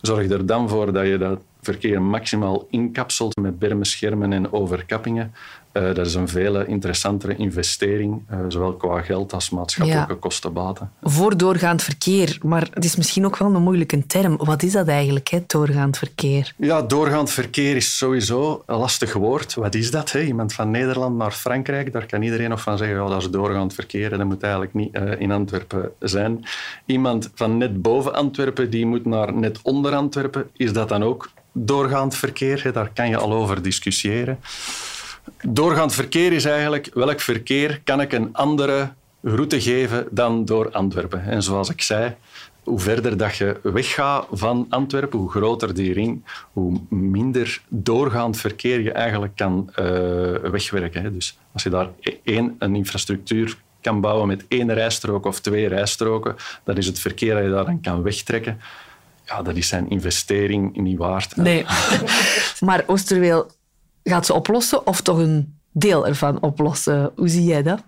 Zorg 0.00 0.30
er 0.30 0.46
dan 0.46 0.68
voor 0.68 0.92
dat 0.92 1.06
je 1.06 1.18
dat 1.18 1.40
verkeer 1.60 2.02
maximaal 2.02 2.66
inkapselt 2.70 3.36
met 3.36 3.58
bermeschermen 3.58 4.32
en 4.32 4.52
overkappingen. 4.52 5.34
Uh, 5.72 5.94
dat 5.94 6.06
is 6.06 6.14
een 6.14 6.28
veel 6.28 6.60
interessantere 6.60 7.36
investering, 7.36 8.22
uh, 8.30 8.38
zowel 8.48 8.72
qua 8.72 9.00
geld 9.00 9.32
als 9.32 9.50
maatschappelijke 9.50 10.12
ja. 10.12 10.18
kostenbaten. 10.20 10.92
Voor 11.02 11.36
doorgaand 11.36 11.82
verkeer, 11.82 12.38
maar 12.42 12.68
het 12.72 12.84
is 12.84 12.96
misschien 12.96 13.24
ook 13.24 13.36
wel 13.36 13.54
een 13.54 13.62
moeilijke 13.62 14.06
term. 14.06 14.36
Wat 14.36 14.62
is 14.62 14.72
dat 14.72 14.88
eigenlijk, 14.88 15.28
hè, 15.28 15.38
doorgaand 15.46 15.98
verkeer? 15.98 16.52
Ja, 16.56 16.82
doorgaand 16.82 17.30
verkeer 17.30 17.76
is 17.76 17.96
sowieso 17.98 18.62
een 18.66 18.76
lastig 18.76 19.12
woord. 19.12 19.54
Wat 19.54 19.74
is 19.74 19.90
dat? 19.90 20.12
Hè? 20.12 20.22
Iemand 20.22 20.52
van 20.52 20.70
Nederland 20.70 21.16
naar 21.16 21.32
Frankrijk, 21.32 21.92
daar 21.92 22.06
kan 22.06 22.22
iedereen 22.22 22.48
nog 22.48 22.60
van 22.60 22.78
zeggen, 22.78 23.02
oh, 23.02 23.10
dat 23.10 23.22
is 23.22 23.30
doorgaand 23.30 23.74
verkeer, 23.74 24.10
dat 24.10 24.24
moet 24.24 24.42
eigenlijk 24.42 24.74
niet 24.74 24.96
uh, 24.96 25.20
in 25.20 25.30
Antwerpen 25.30 25.92
zijn. 25.98 26.44
Iemand 26.86 27.30
van 27.34 27.58
net 27.58 27.82
boven 27.82 28.14
Antwerpen, 28.14 28.70
die 28.70 28.86
moet 28.86 29.04
naar 29.04 29.34
net 29.34 29.58
onder 29.62 29.94
Antwerpen. 29.94 30.48
Is 30.56 30.72
dat 30.72 30.88
dan 30.88 31.02
ook 31.02 31.30
doorgaand 31.52 32.16
verkeer? 32.16 32.62
Hè? 32.62 32.72
Daar 32.72 32.90
kan 32.94 33.08
je 33.08 33.16
al 33.16 33.32
over 33.32 33.62
discussiëren. 33.62 34.38
Doorgaand 35.42 35.94
verkeer 35.94 36.32
is 36.32 36.44
eigenlijk 36.44 36.90
welk 36.94 37.20
verkeer 37.20 37.80
kan 37.84 38.00
ik 38.00 38.12
een 38.12 38.28
andere 38.32 38.92
route 39.22 39.60
geven 39.60 40.06
dan 40.10 40.44
door 40.44 40.70
Antwerpen. 40.70 41.24
En 41.24 41.42
zoals 41.42 41.70
ik 41.70 41.82
zei, 41.82 42.14
hoe 42.64 42.78
verder 42.78 43.16
dat 43.16 43.36
je 43.36 43.60
weggaat 43.62 44.26
van 44.30 44.66
Antwerpen, 44.68 45.18
hoe 45.18 45.30
groter 45.30 45.74
die 45.74 45.92
ring, 45.92 46.24
hoe 46.52 46.80
minder 46.88 47.62
doorgaand 47.68 48.36
verkeer 48.36 48.80
je 48.80 48.92
eigenlijk 48.92 49.36
kan 49.36 49.70
uh, 49.70 49.84
wegwerken. 50.34 51.12
Dus 51.12 51.38
als 51.52 51.62
je 51.62 51.70
daar 51.70 51.88
één 52.24 52.56
een 52.58 52.74
infrastructuur 52.74 53.56
kan 53.80 54.00
bouwen 54.00 54.26
met 54.28 54.44
één 54.48 54.74
rijstrook 54.74 55.26
of 55.26 55.40
twee 55.40 55.68
rijstroken, 55.68 56.36
dat 56.64 56.78
is 56.78 56.86
het 56.86 56.98
verkeer 56.98 57.34
dat 57.34 57.44
je 57.44 57.50
daar 57.50 57.64
dan 57.64 57.80
kan 57.80 58.02
wegtrekken. 58.02 58.60
Ja, 59.26 59.42
dat 59.42 59.56
is 59.56 59.68
zijn 59.68 59.90
investering 59.90 60.76
niet 60.76 60.98
waard. 60.98 61.36
Nee, 61.36 61.64
maar 62.60 62.84
Oosterweel 62.86 63.50
gaat 64.04 64.26
ze 64.26 64.34
oplossen 64.34 64.86
of 64.86 65.00
toch 65.00 65.18
een 65.18 65.58
deel 65.72 66.06
ervan 66.06 66.40
oplossen? 66.40 67.12
Hoe 67.16 67.28
zie 67.28 67.44
jij 67.44 67.62
dat? 67.62 67.82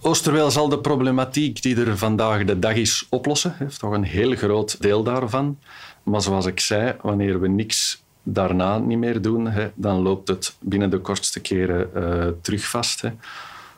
Oosterweel 0.00 0.50
zal 0.50 0.68
de 0.68 0.78
problematiek 0.78 1.62
die 1.62 1.76
er 1.76 1.98
vandaag 1.98 2.44
de 2.44 2.58
dag 2.58 2.74
is 2.74 3.06
oplossen. 3.10 3.54
Heeft 3.58 3.78
toch 3.78 3.92
een 3.92 4.04
heel 4.04 4.34
groot 4.34 4.82
deel 4.82 5.02
daarvan. 5.02 5.58
Maar 6.02 6.22
zoals 6.22 6.46
ik 6.46 6.60
zei, 6.60 6.94
wanneer 7.02 7.40
we 7.40 7.48
niks 7.48 8.02
daarna 8.22 8.78
niet 8.78 8.98
meer 8.98 9.22
doen, 9.22 9.48
dan 9.74 10.00
loopt 10.00 10.28
het 10.28 10.56
binnen 10.60 10.90
de 10.90 10.98
kortste 10.98 11.40
keren 11.40 11.90
uh, 11.96 12.26
terug 12.40 12.68
vast. 12.68 13.02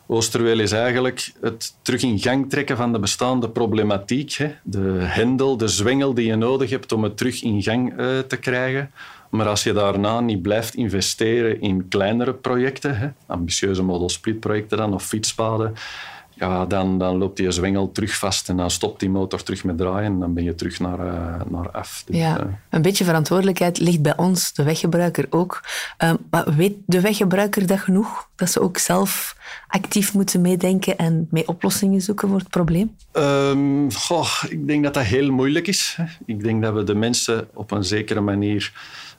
Oosterweel 0.07 0.59
is 0.59 0.73
eigenlijk 0.73 1.33
het 1.41 1.75
terug 1.83 2.03
in 2.03 2.19
gang 2.19 2.51
trekken 2.51 2.77
van 2.77 2.93
de 2.93 2.99
bestaande 2.99 3.49
problematiek. 3.49 4.37
De 4.63 4.99
hendel, 5.01 5.57
de 5.57 5.69
zwengel 5.69 6.15
die 6.15 6.27
je 6.27 6.37
nodig 6.37 6.71
hebt 6.71 6.93
om 6.93 7.03
het 7.03 7.17
terug 7.17 7.43
in 7.43 7.63
gang 7.63 8.01
uh, 8.01 8.19
te 8.19 8.37
krijgen. 8.37 8.91
Maar 9.35 9.49
als 9.49 9.63
je 9.63 9.73
daarna 9.73 10.21
niet 10.21 10.43
blijft 10.43 10.75
investeren 10.75 11.61
in 11.61 11.89
kleinere 11.89 12.35
projecten, 12.35 12.99
hè, 12.99 13.09
ambitieuze 13.27 13.83
model 13.83 14.09
split 14.09 14.41
projecten 14.41 14.79
dan, 14.79 14.95
of 14.95 15.05
fietspaden, 15.05 15.75
ja, 16.35 16.67
dan, 16.67 16.99
dan 16.99 17.17
loopt 17.17 17.37
die 17.37 17.51
zwengel 17.51 17.93
terug 17.93 18.17
vast 18.17 18.49
en 18.49 18.57
dan 18.57 18.71
stopt 18.71 19.01
die 19.01 19.11
motor 19.11 19.43
terug 19.43 19.65
met 19.65 19.79
draaien 19.79 20.13
en 20.13 20.19
dan 20.19 20.35
ben 20.35 20.45
je 20.45 20.55
terug 20.55 20.81
naar, 20.81 20.99
uh, 20.99 21.41
naar 21.49 21.71
af. 21.71 22.03
Dus, 22.07 22.17
ja, 22.17 22.41
uh, 22.41 22.47
een 22.71 22.83
beetje 22.83 23.05
verantwoordelijkheid 23.05 23.79
ligt 23.79 24.03
bij 24.03 24.17
ons, 24.17 24.53
de 24.53 24.63
weggebruiker 24.63 25.27
ook. 25.31 25.61
Uh, 26.03 26.13
maar 26.31 26.55
weet 26.55 26.77
de 26.87 27.01
weggebruiker 27.01 27.67
dat 27.67 27.81
genoeg? 27.81 28.29
Dat 28.35 28.51
ze 28.51 28.61
ook 28.61 28.79
zelf 28.79 29.37
actief 29.67 30.15
moeten 30.15 30.41
meedenken 30.41 30.99
en 30.99 31.29
mee 31.31 31.49
oplossingen 31.49 32.01
zoeken 32.01 32.29
voor 32.29 32.39
het 32.39 32.51
probleem? 32.51 32.97
Um, 33.13 33.93
goh, 33.93 34.31
ik 34.49 34.67
denk 34.67 34.85
dat 34.85 34.95
dat 34.95 35.05
heel 35.05 35.31
moeilijk 35.31 35.67
is. 35.67 35.99
Ik 36.27 36.43
denk 36.43 36.63
dat 36.63 36.75
we 36.75 36.85
de 36.85 36.95
mensen 36.95 37.49
op 37.55 37.71
een 37.71 37.85
zekere 37.85 38.21
manier 38.21 38.73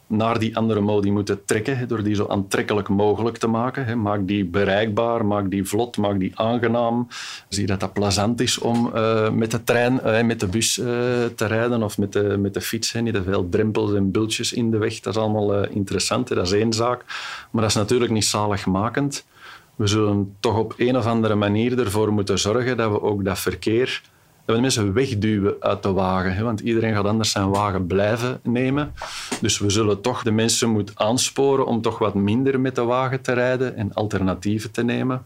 naar 0.08 0.40
die 0.40 0.58
andere 0.58 0.80
modi 0.80 1.12
moeten 1.12 1.46
trekken, 1.46 1.88
door 1.88 2.04
die 2.04 2.16
zo 2.16 2.28
aantrekkelijk 2.28 2.90
mogelijk 2.90 3.38
te 3.38 3.48
maken. 3.48 4.02
Maak 4.02 4.28
die 4.28 4.46
bereikbaar, 4.46 5.26
maak 5.26 5.50
die 5.50 5.64
vlot, 5.64 5.98
maak 5.98 6.20
die 6.20 6.32
aangenaam. 6.40 7.08
Zie 7.50 7.66
dat 7.66 7.80
dat 7.80 7.94
plezant 7.94 8.42
is 8.42 8.58
om 8.58 8.92
uh, 8.96 9.30
met 9.30 9.52
de 9.52 9.64
trein, 9.64 10.00
uh, 10.06 10.22
met 10.22 10.40
de 10.40 10.48
bus 10.48 10.78
uh, 10.78 10.86
te 11.36 11.46
rijden 11.46 11.84
of 11.84 11.98
met 11.98 12.14
de, 12.14 12.38
met 12.38 12.54
de 12.54 12.62
fiets. 12.62 12.94
Niet 12.94 13.14
te 13.14 13.24
veel 13.24 13.50
drempels 13.50 13.94
en 13.94 14.12
bultjes 14.12 14.54
in 14.54 14.72
de 14.72 14.78
weg. 14.78 15.00
Dat 15.00 15.16
is 15.16 15.22
allemaal 15.22 15.64
interessant, 15.64 16.28
dat 16.28 16.46
is 16.46 16.52
één 16.52 16.74
zaak. 16.74 17.04
Maar 17.52 17.62
dat 17.62 17.72
is 17.72 17.78
natuurlijk 17.78 18.12
niet 18.12 18.26
zaligmakend. 18.26 19.26
We 19.76 19.88
zullen 19.88 20.36
toch 20.40 20.58
op 20.58 20.74
een 20.78 20.98
of 20.98 21.06
andere 21.06 21.36
manier 21.36 21.80
ervoor 21.80 22.14
moeten 22.14 22.40
zorgen 22.40 22.78
dat 22.78 22.92
we 22.92 23.02
ook 23.02 23.24
dat 23.24 23.40
verkeer 23.40 24.02
dat 24.46 24.56
we 24.56 24.62
mensen 24.62 24.94
wegduwen 24.94 25.56
uit 25.60 25.84
de 25.84 25.92
wagen. 25.92 26.36
Hè, 26.36 26.44
want 26.44 26.60
iedereen 26.60 26.94
gaat 26.94 27.06
anders 27.06 27.32
zijn 27.32 27.50
wagen 27.50 27.88
blijven 27.88 28.40
nemen. 28.44 28.94
Dus 29.42 29.60
we 29.60 29.70
zullen 29.70 30.02
toch 30.02 30.24
de 30.24 30.32
mensen 30.32 30.70
moeten 30.70 31.00
aansporen 31.00 31.66
om 31.66 31.82
toch 31.82 31.98
wat 31.98 32.14
minder 32.14 32.60
met 32.60 32.76
de 32.76 32.84
wagen 32.84 33.22
te 33.22 33.34
rijden 33.34 33.76
en 33.76 33.94
alternatieven 33.94 34.72
te 34.72 34.84
nemen. 34.84 35.24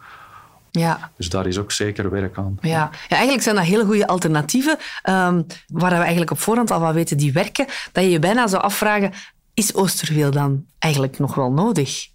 Ja. 0.71 1.12
Dus 1.17 1.29
daar 1.29 1.47
is 1.47 1.58
ook 1.58 1.71
zeker 1.71 2.10
werk 2.10 2.38
aan. 2.38 2.58
Ja, 2.62 2.89
ja 3.08 3.15
eigenlijk 3.15 3.43
zijn 3.43 3.55
dat 3.55 3.65
hele 3.65 3.86
goede 3.86 4.08
alternatieven, 4.08 4.77
um, 5.10 5.45
waar 5.67 5.89
we 5.89 5.95
eigenlijk 5.95 6.32
op 6.32 6.39
voorhand 6.39 6.71
al 6.71 6.79
van 6.79 6.93
weten 6.93 7.17
die 7.17 7.34
werken, 7.34 7.65
dat 7.91 8.03
je 8.03 8.10
je 8.10 8.19
bijna 8.19 8.47
zou 8.47 8.63
afvragen, 8.63 9.12
is 9.53 9.75
Oosterweel 9.75 10.32
dan 10.32 10.65
eigenlijk 10.79 11.19
nog 11.19 11.36
wel 11.36 11.51
nodig? 11.51 12.08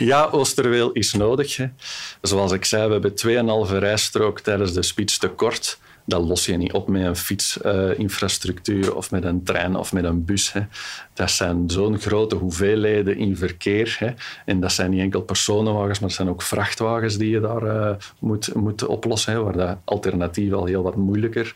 Ja, 0.00 0.28
Oosterweel 0.30 0.92
is 0.92 1.12
nodig. 1.12 1.56
Hè. 1.56 1.66
Zoals 2.20 2.52
ik 2.52 2.64
zei, 2.64 2.86
we 2.86 2.92
hebben 2.92 3.66
2,5 3.70 3.78
rijstrook 3.78 4.40
tijdens 4.40 4.72
de 4.72 4.82
spits 4.82 5.18
tekort. 5.18 5.78
Dat 6.04 6.22
los 6.22 6.46
je 6.46 6.56
niet 6.56 6.72
op 6.72 6.88
met 6.88 7.04
een 7.04 7.16
fietsinfrastructuur 7.16 8.84
uh, 8.84 8.96
of 8.96 9.10
met 9.10 9.24
een 9.24 9.42
trein 9.42 9.76
of 9.76 9.92
met 9.92 10.04
een 10.04 10.24
bus. 10.24 10.52
Dat 11.14 11.30
zijn 11.30 11.70
zo'n 11.70 11.98
grote 11.98 12.34
hoeveelheden 12.34 13.16
in 13.16 13.36
verkeer. 13.36 13.96
Hè. 13.98 14.10
En 14.44 14.60
dat 14.60 14.72
zijn 14.72 14.90
niet 14.90 15.00
enkel 15.00 15.22
personenwagens, 15.22 15.98
maar 15.98 16.08
dat 16.08 16.16
zijn 16.16 16.28
ook 16.28 16.42
vrachtwagens 16.42 17.16
die 17.16 17.30
je 17.30 17.40
daar 17.40 17.62
uh, 17.62 17.96
moet, 18.18 18.54
moet 18.54 18.86
oplossen. 18.86 19.32
Hè, 19.32 19.42
waar 19.42 19.56
dat 19.56 19.78
alternatief 19.84 20.52
al 20.52 20.64
heel 20.64 20.82
wat 20.82 20.96
moeilijker 20.96 21.54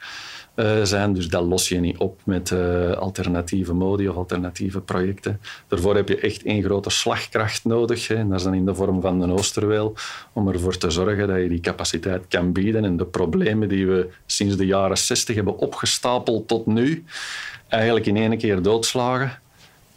zijn. 0.83 1.13
Dus 1.13 1.29
dat 1.29 1.45
los 1.45 1.69
je 1.69 1.81
niet 1.81 1.97
op 1.97 2.21
met 2.25 2.51
uh, 2.51 2.93
alternatieve 2.93 3.73
modi 3.73 4.09
of 4.09 4.17
alternatieve 4.17 4.81
projecten. 4.81 5.41
Daarvoor 5.69 5.95
heb 5.95 6.09
je 6.09 6.19
echt 6.19 6.43
één 6.43 6.63
grote 6.63 6.91
slagkracht 6.91 7.65
nodig. 7.65 8.11
En 8.11 8.29
dat 8.29 8.39
is 8.39 8.45
dan 8.45 8.55
in 8.55 8.65
de 8.65 8.75
vorm 8.75 9.01
van 9.01 9.21
een 9.21 9.33
Oosterweel. 9.33 9.95
Om 10.33 10.49
ervoor 10.49 10.77
te 10.77 10.91
zorgen 10.91 11.29
dat 11.29 11.41
je 11.41 11.49
die 11.49 11.61
capaciteit 11.61 12.25
kan 12.29 12.53
bieden. 12.53 12.85
En 12.85 12.97
de 12.97 13.05
problemen 13.05 13.69
die 13.69 13.87
we 13.87 14.09
sinds 14.27 14.57
de 14.57 14.67
jaren 14.67 14.99
60 14.99 15.35
hebben 15.35 15.59
opgestapeld 15.59 16.49
tot 16.49 16.67
nu, 16.67 17.05
eigenlijk 17.69 18.07
in 18.07 18.17
één 18.17 18.39
keer 18.39 18.63
doodslagen. 18.63 19.39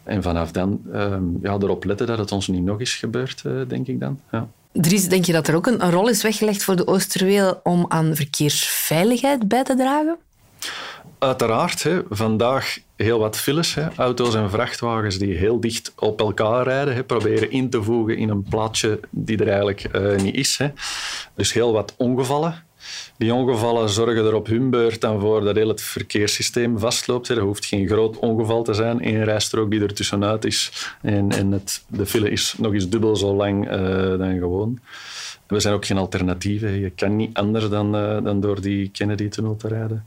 En 0.02 0.22
vanaf 0.22 0.52
dan 0.52 0.80
ehm, 0.92 1.24
ja, 1.42 1.52
erop 1.52 1.84
letten 1.84 2.06
dat 2.06 2.18
het 2.18 2.32
ons 2.32 2.48
niet 2.48 2.62
nog 2.62 2.80
eens 2.80 2.94
gebeurt, 2.94 3.42
eh, 3.44 3.52
denk 3.68 3.86
ik 3.86 4.00
dan. 4.00 4.20
Ja. 4.30 4.48
Dries, 4.72 5.08
denk 5.08 5.24
je 5.24 5.32
dat 5.32 5.48
er 5.48 5.54
ook 5.54 5.66
een 5.66 5.90
rol 5.90 6.08
is 6.08 6.22
weggelegd 6.22 6.62
voor 6.62 6.76
de 6.76 6.86
Oosterweel 6.86 7.60
om 7.62 7.84
aan 7.88 8.14
verkeersveiligheid 8.14 9.48
bij 9.48 9.64
te 9.64 9.76
dragen? 9.76 10.16
Uiteraard, 11.18 11.86
vandaag 12.10 12.78
heel 12.96 13.18
wat 13.18 13.36
files. 13.36 13.74
Hè. 13.74 13.86
Auto's 13.96 14.34
en 14.34 14.50
vrachtwagens 14.50 15.18
die 15.18 15.36
heel 15.36 15.60
dicht 15.60 15.92
op 15.96 16.20
elkaar 16.20 16.64
rijden, 16.64 16.94
hè, 16.94 17.04
proberen 17.04 17.50
in 17.50 17.70
te 17.70 17.82
voegen 17.82 18.16
in 18.16 18.28
een 18.28 18.42
plaatje 18.42 19.00
die 19.10 19.36
er 19.36 19.48
eigenlijk 19.48 19.88
uh, 19.96 20.16
niet 20.16 20.34
is. 20.34 20.58
Hè. 20.58 20.68
Dus 21.34 21.52
heel 21.52 21.72
wat 21.72 21.94
ongevallen. 21.96 22.66
Die 23.16 23.34
ongevallen 23.34 23.88
zorgen 23.88 24.24
er 24.24 24.34
op 24.34 24.46
hun 24.46 24.70
beurt 24.70 25.00
dan 25.00 25.20
voor 25.20 25.44
dat 25.44 25.56
heel 25.56 25.68
het 25.68 25.82
verkeerssysteem 25.82 26.78
vastloopt. 26.78 27.28
Er 27.28 27.40
hoeft 27.40 27.64
geen 27.66 27.88
groot 27.88 28.18
ongeval 28.18 28.62
te 28.62 28.74
zijn. 28.74 29.06
Eén 29.06 29.24
rijstrook 29.24 29.70
die 29.70 29.82
er 29.82 29.94
tussenuit 29.94 30.44
is 30.44 30.90
en, 31.02 31.30
en 31.30 31.52
het, 31.52 31.84
de 31.86 32.06
file 32.06 32.30
is 32.30 32.54
nog 32.58 32.72
eens 32.72 32.88
dubbel 32.88 33.16
zo 33.16 33.34
lang 33.34 33.70
uh, 33.70 34.18
dan 34.18 34.38
gewoon. 34.38 34.80
We 35.48 35.60
zijn 35.60 35.74
ook 35.74 35.86
geen 35.86 35.98
alternatieven. 35.98 36.80
Je 36.80 36.90
kan 36.90 37.16
niet 37.16 37.36
anders 37.36 37.68
dan, 37.68 37.96
uh, 37.96 38.24
dan 38.24 38.40
door 38.40 38.60
die 38.60 38.88
Kennedy-tunnel 38.88 39.56
te 39.56 39.68
rijden. 39.68 40.04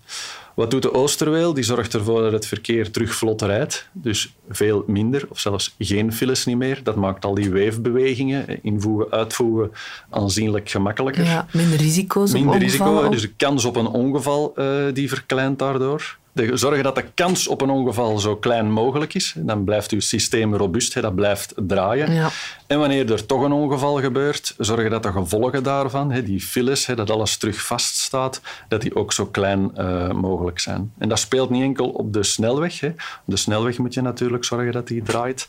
Wat 0.54 0.72
doet 0.72 0.82
de 0.82 0.94
Oosterweel? 0.94 1.54
Die 1.54 1.64
zorgt 1.64 1.94
ervoor 1.94 2.22
dat 2.22 2.32
het 2.32 2.46
verkeer 2.46 2.92
terug 2.92 3.16
vlot 3.16 3.42
rijdt. 3.42 3.90
Dus 3.92 4.34
veel 4.50 4.84
minder 4.88 5.26
of 5.30 5.40
zelfs 5.40 5.76
geen 5.80 6.14
files 6.14 6.46
niet 6.46 6.58
meer. 6.58 6.84
Dat 6.84 6.96
maakt 6.96 7.26
al 7.26 7.34
die 7.34 7.50
weefbewegingen, 7.50 8.64
invoegen, 8.64 9.12
uitvoegen, 9.12 9.72
aanzienlijk 10.10 10.70
gemakkelijker. 10.70 11.24
Ja, 11.24 11.48
minder 11.54 11.78
risico's 11.78 12.32
Minder 12.32 12.60
risico, 12.60 13.04
ook. 13.04 13.12
dus 13.12 13.22
de 13.22 13.34
kans 13.38 13.66
op 13.66 13.76
een 13.76 13.88
ongeval 13.88 14.54
uh, 14.56 14.94
die 14.94 15.10
verkleint 15.10 15.60
daardoor. 15.60 16.18
De, 16.34 16.58
zorgen 16.58 16.84
dat 16.84 16.96
de 16.96 17.06
kans 17.14 17.48
op 17.48 17.62
een 17.62 17.70
ongeval 17.70 18.20
zo 18.20 18.36
klein 18.36 18.72
mogelijk 18.72 19.14
is. 19.14 19.34
Dan 19.38 19.64
blijft 19.64 19.92
uw 19.92 20.00
systeem 20.00 20.56
robuust, 20.56 20.94
hè, 20.94 21.02
dat 21.02 21.16
blijft 21.16 21.54
draaien. 21.56 22.14
Ja. 22.14 22.30
En 22.68 22.80
wanneer 22.80 23.12
er 23.12 23.26
toch 23.26 23.42
een 23.42 23.52
ongeval 23.52 24.00
gebeurt, 24.00 24.54
zorgen 24.58 24.90
dat 24.90 25.04
de 25.04 25.12
gevolgen 25.12 25.64
daarvan, 25.64 26.12
hè, 26.12 26.24
die 26.24 26.42
files, 26.42 26.86
hè, 26.86 26.96
dat 26.96 27.10
alles 27.10 27.38
terug 27.38 27.66
vaststaat, 27.66 28.42
dat 28.68 28.82
die 28.82 28.96
ook 28.96 29.14
zo 29.14 29.26
klein 29.26 29.72
uh, 29.78 30.12
mogelijk 30.12 30.60
zijn. 30.60 30.94
En 30.98 31.10
dat 31.10 31.20
speelt 31.20 31.50
niet 31.50 31.64
enkel 31.64 31.90
op 31.90 32.14
de 32.14 32.24
snelweg. 32.24 32.80
Hè. 32.80 32.88
Op 32.88 32.96
de 33.26 33.38
snelweg 33.38 33.78
moet 33.78 33.94
je 33.94 34.02
natuurlijk 34.02 34.44
zorgen 34.44 34.72
dat 34.72 34.88
die 34.88 35.04
draait 35.04 35.48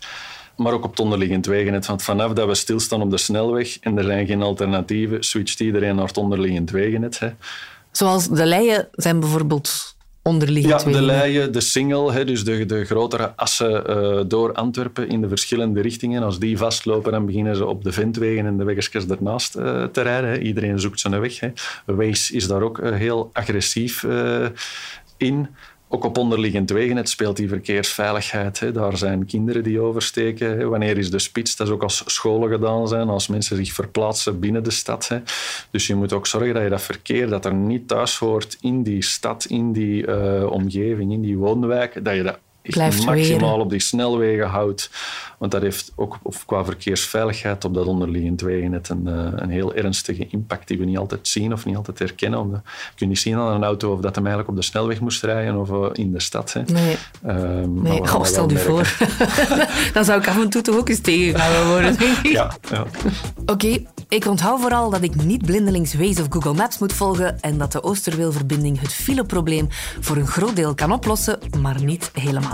maar 0.56 0.72
ook 0.72 0.84
op 0.84 0.90
het 0.90 1.00
onderliggend 1.00 1.46
wegennet. 1.46 1.86
Want 1.86 2.02
vanaf 2.02 2.32
dat 2.32 2.46
we 2.46 2.54
stilstaan 2.54 3.02
op 3.02 3.10
de 3.10 3.18
snelweg 3.18 3.78
en 3.78 3.98
er 3.98 4.04
zijn 4.04 4.26
geen 4.26 4.42
alternatieven, 4.42 5.22
switcht 5.22 5.60
iedereen 5.60 5.94
naar 5.94 6.06
het 6.06 6.16
onderliggend 6.16 6.70
wegennet. 6.70 7.18
Hè. 7.18 7.30
Zoals 7.90 8.28
de 8.28 8.46
leien 8.46 8.88
zijn 8.92 9.20
bijvoorbeeld 9.20 9.94
onderliggend 10.22 10.82
Ja, 10.82 10.90
de 10.90 11.02
leien, 11.02 11.52
de 11.52 11.61
single, 11.61 12.12
hè, 12.12 12.24
dus 12.24 12.44
de, 12.44 12.66
de 12.66 12.85
grotere 12.85 13.32
assen 13.37 13.90
uh, 13.90 14.20
door 14.26 14.52
Antwerpen 14.52 15.08
in 15.08 15.20
de 15.20 15.28
verschillende 15.28 15.80
richtingen. 15.80 16.22
Als 16.22 16.38
die 16.38 16.58
vastlopen, 16.58 17.12
dan 17.12 17.26
beginnen 17.26 17.56
ze 17.56 17.66
op 17.66 17.85
de 17.85 17.92
ventwegen 17.92 18.46
en 18.46 18.56
de 18.56 18.64
weggetjes 18.64 19.06
ernaast 19.06 19.56
uh, 19.56 19.85
te 19.85 20.00
rijden. 20.00 20.30
Hè. 20.30 20.38
Iedereen 20.38 20.80
zoekt 20.80 21.00
zijn 21.00 21.20
weg. 21.20 21.40
Hè. 21.40 21.50
Waze 21.87 22.35
is 22.35 22.46
daar 22.46 22.62
ook 22.62 22.78
uh, 22.78 22.94
heel 22.94 23.30
agressief 23.32 24.06
in. 25.16 25.48
Ook 25.88 26.04
op 26.04 26.18
onderliggend 26.18 26.70
wegennet 26.70 27.08
speelt 27.08 27.37
die 27.37 27.48
verkeersveiligheid. 27.48 28.61
Hè. 28.61 28.72
Daar 28.72 28.96
zijn 28.96 29.26
kinderen 29.26 29.62
die 29.62 29.80
oversteken. 29.80 30.58
Hè. 30.58 30.66
Wanneer 30.66 30.98
is 30.98 31.11
de 31.11 31.18
spits? 31.18 31.56
Dat 31.56 31.66
is 31.66 31.72
ook 31.72 31.82
als 31.82 32.02
scholen 32.06 32.50
gedaan 32.50 32.88
zijn, 32.88 33.08
als 33.08 33.26
mensen 33.26 33.56
zich 33.56 33.72
verplaatsen 33.72 34.40
binnen 34.40 34.64
de 34.64 34.70
stad. 34.70 35.08
Hè. 35.08 35.18
Dus 35.72 35.87
je 35.87 35.94
moet 35.94 36.12
ook 36.12 36.26
zorgen 36.26 36.54
dat 36.54 36.62
je 36.62 36.68
dat 36.68 36.82
verkeer 36.82 37.28
dat 37.28 37.44
er 37.44 37.54
niet 37.54 37.88
thuis 37.88 38.18
hoort 38.18 38.58
in 38.61 38.82
die 38.82 39.02
stad, 39.02 39.44
in 39.44 39.72
die 39.72 40.06
uh, 40.06 40.50
omgeving, 40.50 41.12
in 41.12 41.20
die 41.20 41.38
woonwijk, 41.38 42.04
dat 42.04 42.14
je 42.14 42.22
dat 42.22 42.38
Blijft 42.62 43.05
maximaal 43.05 43.40
weren. 43.40 43.61
op 43.61 43.70
die 43.70 43.81
snelwegen 43.81 44.46
houdt. 44.46 44.90
Want 45.38 45.53
dat 45.53 45.62
heeft 45.62 45.92
ook 45.94 46.18
qua 46.46 46.64
verkeersveiligheid 46.64 47.64
op 47.64 47.75
dat 47.75 47.87
onderliggend 47.87 48.40
wegennet 48.40 48.88
een, 48.88 49.03
uh, 49.07 49.29
een 49.37 49.51
heel 49.51 49.75
ernstige 49.75 50.27
impact 50.31 50.68
die 50.68 50.79
we 50.79 50.85
niet 50.85 50.98
altijd 50.98 51.29
zien 51.29 51.53
of 51.53 51.64
niet 51.64 51.77
altijd 51.77 51.98
herkennen. 51.98 52.40
Omdat, 52.40 52.61
je 52.64 52.92
kunt 52.94 53.11
niet 53.11 53.18
zien 53.18 53.37
aan 53.37 53.55
een 53.55 53.64
auto 53.64 53.92
of 53.92 54.01
dat 54.01 54.14
hem 54.14 54.27
eigenlijk 54.27 54.57
op 54.57 54.62
de 54.62 54.68
snelweg 54.68 55.01
moest 55.01 55.22
rijden 55.22 55.57
of 55.57 55.70
uh, 55.70 55.87
in 55.92 56.12
de 56.12 56.20
stad. 56.20 56.53
Hè. 56.53 56.62
Nee. 56.62 56.96
Um, 57.27 57.83
nee. 57.83 58.01
Oh, 58.01 58.25
stel 58.25 58.51
je 58.51 58.59
voor. 58.59 58.96
Dan 59.94 60.05
zou 60.05 60.20
ik 60.20 60.29
af 60.29 60.42
en 60.42 60.48
toe 60.48 60.62
toch 60.62 60.77
ook 60.77 60.88
eens 60.88 61.01
tegengehouden 61.01 61.68
worden, 61.72 61.98
denk 61.98 62.16
ik. 62.16 62.33
Ja, 62.33 62.51
ja. 62.70 62.81
Oké, 63.40 63.53
okay, 63.53 63.87
ik 64.09 64.27
onthoud 64.27 64.61
vooral 64.61 64.90
dat 64.90 65.03
ik 65.03 65.14
niet 65.25 65.46
blindelings 65.46 65.94
Waze 65.94 66.20
of 66.20 66.27
Google 66.31 66.55
Maps 66.55 66.79
moet 66.79 66.92
volgen 66.92 67.40
en 67.40 67.59
dat 67.59 67.72
de 67.72 67.83
Oosterweelverbinding 67.83 68.81
het 68.81 68.92
fileprobleem 68.92 69.68
voor 70.01 70.16
een 70.16 70.27
groot 70.27 70.57
deel 70.57 70.75
kan 70.75 70.92
oplossen, 70.92 71.38
maar 71.61 71.83
niet 71.83 72.11
helemaal. 72.12 72.51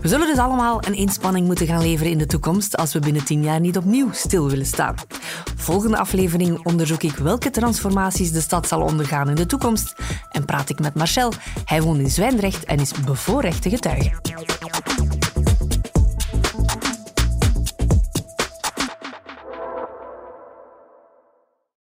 We 0.00 0.08
zullen 0.08 0.26
dus 0.26 0.38
allemaal 0.38 0.84
een 0.84 0.94
inspanning 0.94 1.46
moeten 1.46 1.66
gaan 1.66 1.82
leveren 1.82 2.12
in 2.12 2.18
de 2.18 2.26
toekomst 2.26 2.76
als 2.76 2.92
we 2.92 2.98
binnen 2.98 3.24
tien 3.24 3.42
jaar 3.42 3.60
niet 3.60 3.76
opnieuw 3.76 4.12
stil 4.12 4.48
willen 4.50 4.66
staan. 4.66 4.94
Volgende 5.56 5.98
aflevering 5.98 6.64
onderzoek 6.64 7.02
ik 7.02 7.16
welke 7.16 7.50
transformaties 7.50 8.32
de 8.32 8.40
stad 8.40 8.68
zal 8.68 8.80
ondergaan 8.80 9.28
in 9.28 9.34
de 9.34 9.46
toekomst 9.46 9.94
en 10.30 10.44
praat 10.44 10.68
ik 10.68 10.80
met 10.80 10.94
Marcel. 10.94 11.32
Hij 11.64 11.82
woont 11.82 12.00
in 12.00 12.10
Zwijndrecht 12.10 12.64
en 12.64 12.78
is 12.78 12.92
bevoorrechte 13.04 13.70
getuige. 13.70 14.10